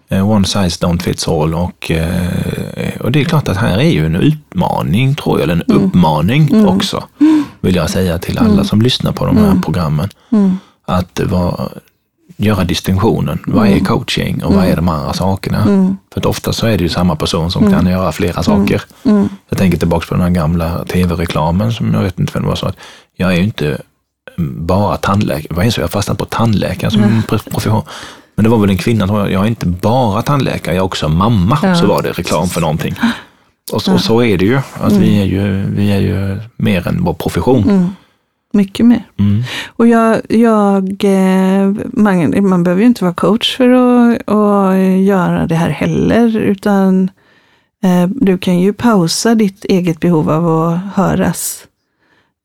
eh, 0.08 0.30
one 0.30 0.44
size 0.46 0.86
don't 0.86 1.02
fits 1.02 1.28
all. 1.28 1.54
Och, 1.54 1.90
eh, 1.90 3.00
och 3.00 3.12
det 3.12 3.20
är 3.20 3.24
klart 3.24 3.48
att 3.48 3.56
här 3.56 3.78
är 3.78 3.90
ju 3.90 4.06
en 4.06 4.16
utmaning, 4.16 5.14
tror 5.14 5.38
jag, 5.38 5.42
eller 5.42 5.54
en 5.54 5.62
uppmaning 5.76 6.66
också, 6.66 7.04
vill 7.60 7.74
jag 7.74 7.90
säga 7.90 8.18
till 8.18 8.38
alla 8.38 8.64
som 8.64 8.82
lyssnar 8.82 9.12
på 9.12 9.26
de 9.26 9.36
här 9.36 9.60
programmen. 9.64 10.08
Att 10.86 11.20
vara, 11.24 11.68
göra 12.36 12.64
distinktionen. 12.64 13.38
Vad 13.46 13.68
är 13.68 13.80
coaching 13.80 14.44
och 14.44 14.54
vad 14.54 14.64
är 14.64 14.76
de 14.76 14.88
andra 14.88 15.12
sakerna? 15.12 15.64
För 16.12 16.20
att 16.20 16.26
ofta 16.26 16.52
så 16.52 16.66
är 16.66 16.78
det 16.78 16.82
ju 16.82 16.88
samma 16.88 17.16
person 17.16 17.50
som 17.50 17.72
kan 17.72 17.86
göra 17.86 18.12
flera 18.12 18.42
saker. 18.42 18.82
Jag 19.48 19.58
tänker 19.58 19.78
tillbaka 19.78 20.06
på 20.06 20.14
den 20.14 20.22
här 20.22 20.30
gamla 20.30 20.84
tv-reklamen 20.84 21.72
som 21.72 21.94
jag 21.94 22.02
vet 22.02 22.18
inte 22.18 22.32
vem 22.34 22.42
det 22.42 22.48
var 22.48 22.56
så 22.56 22.66
att 22.66 22.76
jag 23.16 23.32
är 23.32 23.36
ju 23.36 23.42
inte 23.42 23.78
bara 24.36 24.96
tandläkare. 24.96 25.54
Vad 25.54 25.58
är 25.58 25.64
det 25.64 25.72
så 25.72 25.80
jag 25.80 25.90
fastnat 25.90 26.18
på 26.18 26.24
tandläkare 26.24 26.90
som 26.90 27.02
en 27.02 27.22
profession. 27.22 27.82
Men 28.34 28.44
det 28.44 28.50
var 28.50 28.58
väl 28.58 28.70
en 28.70 28.78
kvinna 28.78 29.06
som 29.06 29.16
sa, 29.16 29.28
jag 29.28 29.42
är 29.42 29.48
inte 29.48 29.66
bara 29.66 30.22
tandläkare, 30.22 30.74
jag 30.74 30.82
är 30.82 30.84
också 30.84 31.08
mamma. 31.08 31.58
Ja. 31.62 31.74
Så 31.74 31.86
var 31.86 32.02
det 32.02 32.12
reklam 32.12 32.48
för 32.48 32.60
någonting. 32.60 32.94
Och 33.72 33.82
så, 33.82 33.92
och 33.92 34.00
så 34.00 34.22
är 34.22 34.38
det 34.38 34.44
ju. 34.44 34.60
Att 34.80 34.92
vi, 34.92 35.20
är 35.20 35.24
ju 35.24 35.64
vi 35.70 35.92
är 35.92 36.00
ju 36.00 36.40
mer 36.56 36.88
än 36.88 37.04
vår 37.04 37.14
profession. 37.14 37.94
Mycket 38.54 38.86
mer. 38.86 39.02
Mm. 39.18 39.42
Och 39.66 39.88
jag, 39.88 40.20
jag 40.28 41.04
eh, 41.04 41.74
man, 41.92 42.48
man 42.48 42.64
behöver 42.64 42.82
ju 42.82 42.86
inte 42.86 43.04
vara 43.04 43.14
coach 43.14 43.56
för 43.56 43.68
att, 43.68 44.28
att 44.28 44.78
göra 45.04 45.46
det 45.46 45.54
här 45.54 45.70
heller, 45.70 46.36
utan 46.36 47.10
eh, 47.84 48.08
du 48.08 48.38
kan 48.38 48.60
ju 48.60 48.72
pausa 48.72 49.34
ditt 49.34 49.64
eget 49.64 50.00
behov 50.00 50.30
av 50.30 50.48
att 50.48 50.80
höras 50.94 51.64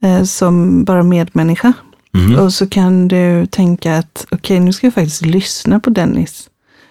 eh, 0.04 0.24
som 0.24 0.84
bara 0.84 1.04
medmänniska. 1.04 1.74
Mm. 2.18 2.40
Och 2.40 2.54
så 2.54 2.68
kan 2.68 3.08
du 3.08 3.46
tänka 3.46 3.98
att 3.98 4.26
okej, 4.32 4.60
nu 4.60 4.74
ska 4.74 4.88
jag 4.88 4.94
faktiskt 4.94 5.26
lyssna 5.26 5.80
på 5.80 5.90
Dennis 5.90 6.50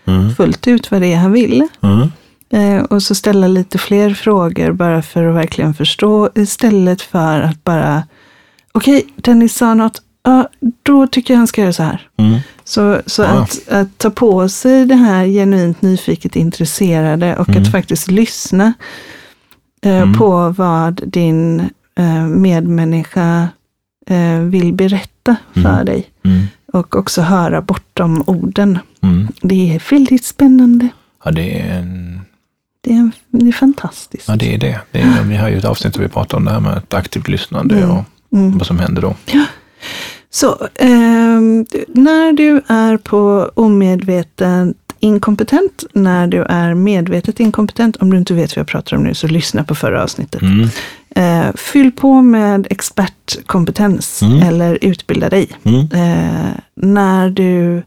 Mm. 0.09 0.35
fullt 0.35 0.69
ut 0.69 0.91
vad 0.91 1.01
det 1.01 1.13
är 1.13 1.17
han 1.17 1.33
vill. 1.33 1.69
Mm. 1.81 2.09
Eh, 2.51 2.85
och 2.85 3.03
så 3.03 3.15
ställa 3.15 3.49
lite 3.49 3.79
fler 3.79 4.15
frågor 4.15 4.73
bara 4.73 5.03
för 5.03 5.25
att 5.25 5.35
verkligen 5.35 5.75
förstå 5.75 6.31
istället 6.35 7.03
för 7.03 7.41
att 7.41 7.65
bara 7.65 8.03
okej, 8.73 9.07
Dennis 9.17 9.55
sa 9.57 9.75
något, 9.75 10.03
ja, 10.23 10.49
då 10.83 11.07
tycker 11.07 11.35
jag 11.35 11.39
han 11.39 11.47
ska 11.47 11.61
göra 11.61 11.73
så 11.73 11.83
här. 11.83 12.09
Mm. 12.17 12.39
Så, 12.65 13.01
så 13.07 13.23
Ja. 13.23 13.29
att, 13.29 13.69
att 13.69 13.99
ta 13.99 14.11
på 14.11 14.49
sig 14.49 14.87
det 14.87 14.95
här 14.95 15.27
genuint 15.27 15.83
nyfiket 15.83 16.37
intresserade 16.37 17.37
och 17.37 17.49
Mm. 17.49 17.63
att 17.63 17.71
faktiskt 17.73 18.11
lyssna 18.11 18.73
eh, 19.83 20.13
på 20.13 20.51
vad 20.59 21.01
din 21.07 21.61
eh, 21.99 22.23
medmänniska 22.27 23.49
eh, 24.07 24.39
vill 24.41 24.73
berätta 24.73 25.37
för 25.55 25.85
dig. 25.85 26.07
Mm. 26.25 26.47
Och 26.73 26.97
också 26.97 27.23
höra 27.23 27.63
bortom 27.63 28.23
orden. 28.27 28.79
Mm. 29.03 29.29
Det 29.43 29.75
är 29.75 29.83
väldigt 29.91 30.25
spännande. 30.25 30.89
Ja, 31.25 31.31
det 31.31 31.61
är 31.61 31.79
en 31.79 32.21
Det 32.81 32.93
är, 32.95 33.11
det 33.31 33.49
är 33.49 33.53
fantastiskt. 33.53 34.29
Ja, 34.29 34.37
det 34.37 34.55
är 34.55 34.59
det. 34.59 34.81
det 34.91 35.01
är, 35.01 35.23
vi 35.23 35.37
har 35.37 35.49
ju 35.49 35.59
ett 35.59 35.65
avsnitt 35.65 35.95
där 35.95 36.01
vi 36.01 36.09
pratar 36.09 36.39
om 36.39 36.45
det 36.45 36.51
här 36.51 36.61
med 36.61 36.77
ett 36.77 36.95
aktivt 36.95 37.29
lyssnande 37.29 37.77
Mm. 37.79 37.91
och 37.91 38.05
vad 38.31 38.67
som 38.67 38.79
händer 38.79 39.03
då. 39.03 39.15
Så 40.31 40.69
ehm, 40.75 41.65
du- 41.71 41.85
när 41.89 42.33
du 42.33 42.63
är 42.67 42.97
på 42.97 43.51
omedvetet 43.55 44.77
inkompetent, 45.01 45.85
när 45.93 46.27
du 46.27 46.43
är 46.43 46.75
medvetet 46.75 47.41
inkompetent, 47.41 47.97
om 47.97 48.11
du 48.11 48.19
inte 48.19 48.35
vet 48.35 48.57
vad 48.57 48.61
jag 48.61 48.67
pratar 48.67 48.97
om 48.97 49.03
nu 49.03 49.15
så 49.15 49.27
lyssna 49.27 49.65
på 49.65 49.75
förra 49.75 50.03
avsnittet. 50.03 50.43
Mm. 50.43 50.69
Eh, 51.11 51.53
fyll 51.55 51.93
på 51.93 52.23
med 52.23 52.67
expertkompetens 52.71 54.23
Mm. 54.23 54.43
eller 54.49 54.79
utbilda 54.81 55.29
dig. 55.29 55.49
Mm. 55.65 55.81
Eh, 55.81 56.51
när 56.75 57.31
du 57.31 57.83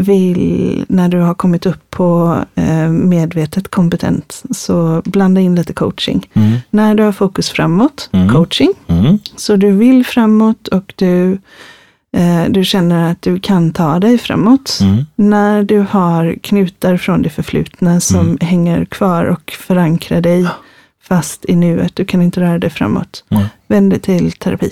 vill, 0.00 0.84
när 0.88 1.08
du 1.08 1.18
har 1.18 1.34
kommit 1.34 1.66
upp 1.66 1.90
på 1.90 2.36
eh, 2.54 2.88
medvetet 2.88 3.68
kompetens, 3.68 4.42
så 4.50 5.02
blanda 5.04 5.40
in 5.40 5.54
lite 5.54 5.72
coaching. 5.72 6.28
Mm. 6.34 6.52
När 6.70 6.94
du 6.94 7.02
har 7.02 7.12
fokus 7.12 7.50
framåt, 7.50 8.08
Mm. 8.12 8.28
coaching. 8.28 8.72
Mm. 8.86 9.18
Så 9.36 9.56
du 9.56 9.70
vill 9.72 10.06
framåt 10.06 10.68
och 10.68 10.92
du, 10.96 11.32
eh, 12.16 12.44
du 12.48 12.64
känner 12.64 13.10
att 13.12 13.22
du 13.22 13.40
kan 13.40 13.72
ta 13.72 13.98
dig 13.98 14.18
framåt. 14.18 14.78
Mm. 14.82 15.04
När 15.16 15.62
du 15.62 15.78
har 15.90 16.36
knutar 16.42 16.96
från 16.96 17.22
det 17.22 17.30
förflutna 17.30 18.00
som 18.00 18.20
Mm. 18.20 18.38
hänger 18.40 18.84
kvar 18.84 19.24
och 19.24 19.50
förankrar 19.50 20.20
dig 20.20 20.46
fast 21.08 21.44
i 21.48 21.56
nuet. 21.56 21.96
Du 21.96 22.04
kan 22.04 22.22
inte 22.22 22.40
röra 22.40 22.58
dig 22.58 22.70
framåt. 22.70 23.24
Mm. 23.30 23.44
Vänd 23.68 23.90
dig 23.90 24.00
till 24.00 24.32
terapi. 24.32 24.70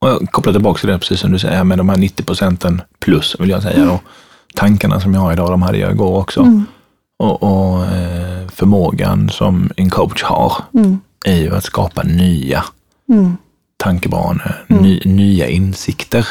Och 0.00 0.08
jag 0.08 0.30
kopplar 0.30 0.52
tillbaka 0.52 0.78
till 0.80 0.88
det, 0.88 0.98
precis 0.98 1.20
som 1.20 1.32
du 1.32 1.38
säger, 1.38 1.64
med 1.64 1.78
de 1.78 1.88
här 1.88 1.96
90 1.96 2.22
procenten 2.24 2.82
plus, 2.98 3.36
vill 3.38 3.50
jag 3.50 3.62
säga. 3.62 3.90
Och 3.92 4.02
tankarna 4.54 5.00
som 5.00 5.14
jag 5.14 5.20
har 5.20 5.32
idag, 5.32 5.50
de 5.50 5.62
hade 5.62 5.78
jag 5.78 5.90
igår 5.92 6.18
också. 6.20 6.40
Mm. 6.40 6.64
Och, 7.18 7.42
och 7.42 7.84
eh, 7.86 8.48
förmågan 8.48 9.28
som 9.28 9.70
en 9.76 9.90
coach 9.90 10.22
har 10.22 10.54
Mm. 10.74 10.98
är 11.26 11.36
ju 11.36 11.54
att 11.56 11.64
skapa 11.64 12.02
nya 12.02 12.64
Mm. 13.08 13.36
tankebanor, 13.76 14.64
Mm. 14.68 14.82
ny, 14.82 15.00
nya 15.04 15.48
insikter. 15.48 16.26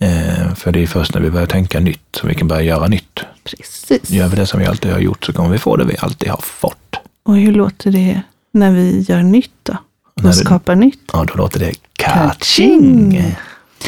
Eh, 0.00 0.54
för 0.54 0.72
det 0.72 0.82
är 0.82 0.86
först 0.86 1.14
när 1.14 1.20
vi 1.20 1.30
börjar 1.30 1.46
tänka 1.46 1.80
nytt 1.80 2.16
som 2.16 2.28
vi 2.28 2.34
kan 2.34 2.48
börja 2.48 2.62
göra 2.62 2.86
nytt. 2.86 3.20
Precis. 3.44 4.10
Gör 4.10 4.28
vi 4.28 4.36
det 4.36 4.46
som 4.46 4.60
vi 4.60 4.66
alltid 4.66 4.92
har 4.92 4.98
gjort 5.00 5.24
så 5.24 5.32
kommer 5.32 5.48
vi 5.50 5.58
få 5.58 5.76
det 5.76 5.84
vi 5.84 5.96
alltid 5.98 6.28
har 6.30 6.40
fått. 6.42 6.96
Och 7.24 7.36
hur 7.36 7.52
låter 7.52 7.90
det 7.90 8.22
när 8.52 8.70
vi 8.72 9.00
gör 9.00 9.22
nytt 9.22 9.50
då? 9.62 9.76
Och 10.14 10.34
skapar 10.34 10.74
nytt? 10.74 11.00
Ja, 11.12 11.24
då 11.24 11.34
låter 11.34 11.60
det 11.60 11.72
Catching. 11.98 13.24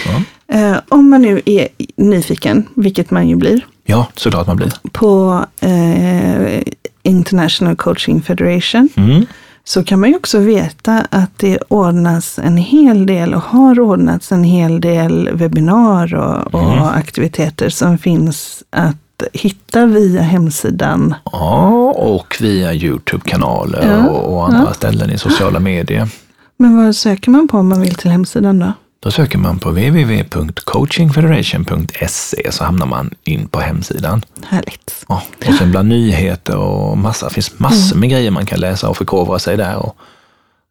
Ja. 0.07 0.23
Eh, 0.59 0.77
om 0.89 1.11
man 1.11 1.23
nu 1.23 1.41
är 1.47 1.69
nyfiken, 1.97 2.69
vilket 2.75 3.11
man 3.11 3.29
ju 3.29 3.37
blir, 3.37 3.67
ja, 3.85 4.07
såklart 4.15 4.47
man 4.47 4.57
blir. 4.57 4.73
på 4.93 5.45
eh, 5.61 6.63
International 7.03 7.77
Coaching 7.77 8.23
Federation 8.23 8.89
Mm. 8.97 9.27
så 9.65 9.85
kan 9.85 10.01
man 10.01 10.11
ju 10.11 10.17
också 10.17 10.39
veta 10.39 11.07
att 11.11 11.39
det 11.39 11.59
ordnas 11.69 12.39
en 12.39 12.57
hel 12.57 13.07
del 13.07 13.35
och 13.35 13.43
har 13.43 13.81
ordnats 13.81 14.33
en 14.33 14.45
hel 14.45 14.81
del 14.81 15.31
webbinar 15.33 16.15
och, 16.15 16.55
och 16.55 16.73
Mm. 16.73 16.83
aktiviteter 16.85 17.69
som 17.69 17.99
finns 17.99 18.63
att 18.71 18.97
hitta 19.33 19.87
via 19.87 20.23
hemsidan. 20.23 21.15
Ja, 21.25 21.69
och 21.97 22.37
via 22.41 22.75
Youtube-kanaler 22.75 23.87
Ja, 23.89 24.09
och, 24.09 24.37
och 24.37 24.47
andra 24.47 24.65
ja. 24.69 24.75
ställen 24.75 25.11
i 25.11 25.19
sociala 25.19 25.61
medier. 25.61 26.09
Men 26.57 26.77
vad 26.77 26.97
söker 26.97 27.31
man 27.31 27.49
på 27.49 27.59
om 27.59 27.69
man 27.69 27.81
vill 27.81 27.95
till 27.95 28.11
hemsidan 28.11 28.59
då? 28.59 28.73
Då 29.01 29.11
söker 29.11 29.39
man 29.39 29.59
på 29.59 29.71
www.coachingfederation.se 29.71 32.53
så 32.53 32.65
hamnar 32.65 32.87
man 32.87 33.11
in 33.25 33.49
på 33.49 33.61
hemsidan. 33.61 34.23
Härligt. 34.47 35.05
Ja, 35.09 35.23
och 35.49 35.55
sen 35.55 35.71
bland 35.71 35.89
nyheter 35.89 36.57
och 36.57 36.99
massa, 36.99 37.31
finns 37.31 37.59
massor 37.59 37.97
med 37.97 38.11
grejer 38.11 38.31
man 38.31 38.47
kan 38.47 38.61
läsa 38.61 38.89
och 38.89 38.97
förkovra 38.97 39.39
sig 39.39 39.57
där. 39.57 39.77
Och, 39.77 39.97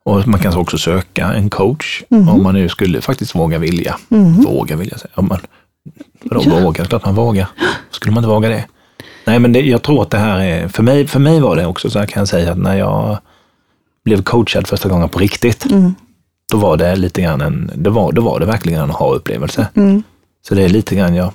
och 0.06 0.28
man 0.28 0.40
kan 0.40 0.58
också 0.58 0.78
söka 0.78 1.34
en 1.34 1.50
coach 1.50 2.04
om 2.10 2.44
man 2.44 2.54
nu 2.54 2.70
skulle 2.70 3.02
faktiskt 3.02 3.36
våga 3.36 3.58
vilja. 3.58 3.98
Våga 4.46 4.76
vilja 4.76 4.98
säga. 4.98 5.12
Om 5.16 5.28
man, 5.28 5.40
vadå 6.24 6.42
Ja. 6.46 6.60
våga? 6.60 6.86
Klart 6.86 7.06
man 7.06 7.16
vågar. 7.16 7.48
Skulle 7.90 8.14
man 8.16 8.24
inte 8.24 8.30
våga 8.30 8.50
det? 8.50 8.66
Nej, 9.26 9.40
men 9.40 9.54
det, 9.54 9.62
jag 9.62 9.82
tror 9.82 10.02
att 10.02 10.10
det 10.10 10.18
här 10.18 10.40
är, 10.40 10.68
för 10.68 10.84
mig, 10.84 11.08
för 11.08 11.20
mig 11.20 11.40
var 11.40 11.56
det 11.56 11.66
också 11.66 11.90
så 11.90 12.00
här 12.00 12.06
kan 12.06 12.22
jag 12.22 12.28
säga 12.28 12.52
att 12.52 12.58
när 12.58 12.76
jag 12.76 13.18
blev 14.06 14.24
coachad 14.24 14.68
första 14.68 14.90
gången 14.90 15.10
på 15.10 15.20
riktigt, 15.20 15.66
Mm. 15.72 15.96
då 16.52 16.58
var 16.58 16.78
det 16.78 16.96
lite 16.96 17.22
grann 17.22 17.42
en, 17.42 17.72
det 17.76 17.90
var, 17.90 18.12
då 18.12 18.22
var 18.22 18.40
det 18.40 18.46
verkligen 18.46 18.82
en 18.82 18.92
aha-upplevelse. 18.92 19.68
Mm. 19.76 20.04
Så 20.48 20.56
det 20.56 20.64
är 20.64 20.70
lite 20.70 20.96
grann, 20.96 21.16
jag 21.16 21.34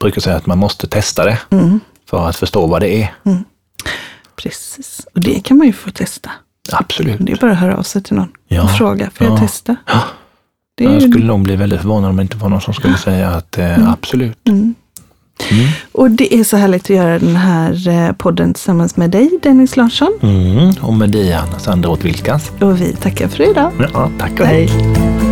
brukar 0.00 0.20
säga 0.20 0.36
att 0.36 0.46
man 0.46 0.58
måste 0.58 0.86
testa 0.88 1.24
det 1.24 1.38
Mm. 1.50 1.80
för 2.10 2.28
att 2.28 2.36
förstå 2.36 2.66
vad 2.66 2.82
det 2.82 3.02
är. 3.02 3.14
Precis. 4.36 5.06
Och 5.14 5.20
det 5.20 5.40
kan 5.44 5.56
man 5.58 5.66
ju 5.66 5.72
få 5.72 5.90
testa. 5.90 6.30
Absolut. 6.72 7.16
Det 7.20 7.32
är 7.32 7.36
bara 7.36 7.52
att 7.52 7.58
höra 7.58 7.76
av 7.76 7.82
sig 7.82 8.02
till 8.02 8.16
någon 8.16 8.32
Ja. 8.48 8.62
och 8.62 8.70
fråga, 8.70 9.10
får 9.14 9.26
jag 9.26 9.36
Ja. 9.36 9.40
testa? 9.40 9.76
Ja. 9.86 10.00
Jag 10.84 10.94
ju- 11.02 11.10
skulle 11.10 11.26
nog 11.26 11.42
bli 11.42 11.56
väldigt 11.56 11.80
förvånad 11.80 12.10
om 12.10 12.16
det 12.16 12.22
inte 12.22 12.36
var 12.36 12.48
någon 12.48 12.60
som 12.60 12.74
skulle 12.74 12.96
säga 12.96 13.28
att 13.30 13.58
eh, 13.58 13.90
absolut. 13.92 14.48
Mm. 14.48 14.74
Mm. 15.50 15.66
Och 15.92 16.10
det 16.10 16.34
är 16.34 16.44
så 16.44 16.56
härligt 16.56 16.82
att 16.84 16.90
göra 16.90 17.18
den 17.18 17.36
här 17.36 17.88
eh, 17.88 18.12
podden 18.12 18.54
tillsammans 18.54 18.96
med 18.96 19.10
dig, 19.10 19.30
Dennis 19.42 19.76
Larsson. 19.76 20.12
Mm. 20.22 20.74
Och 20.80 20.94
med 20.94 21.10
dig, 21.10 21.32
Anna 21.32 21.58
Sandroth 21.58 22.04
Wilkans. 22.04 22.50
Och 22.60 22.80
vi 22.80 22.92
tackar 22.92 23.28
för 23.28 23.50
idag. 23.50 23.72
Ja, 23.94 24.10
tack 24.18 24.40
och 24.40 24.46
Hej. 24.46 24.66
hej. 24.66 25.25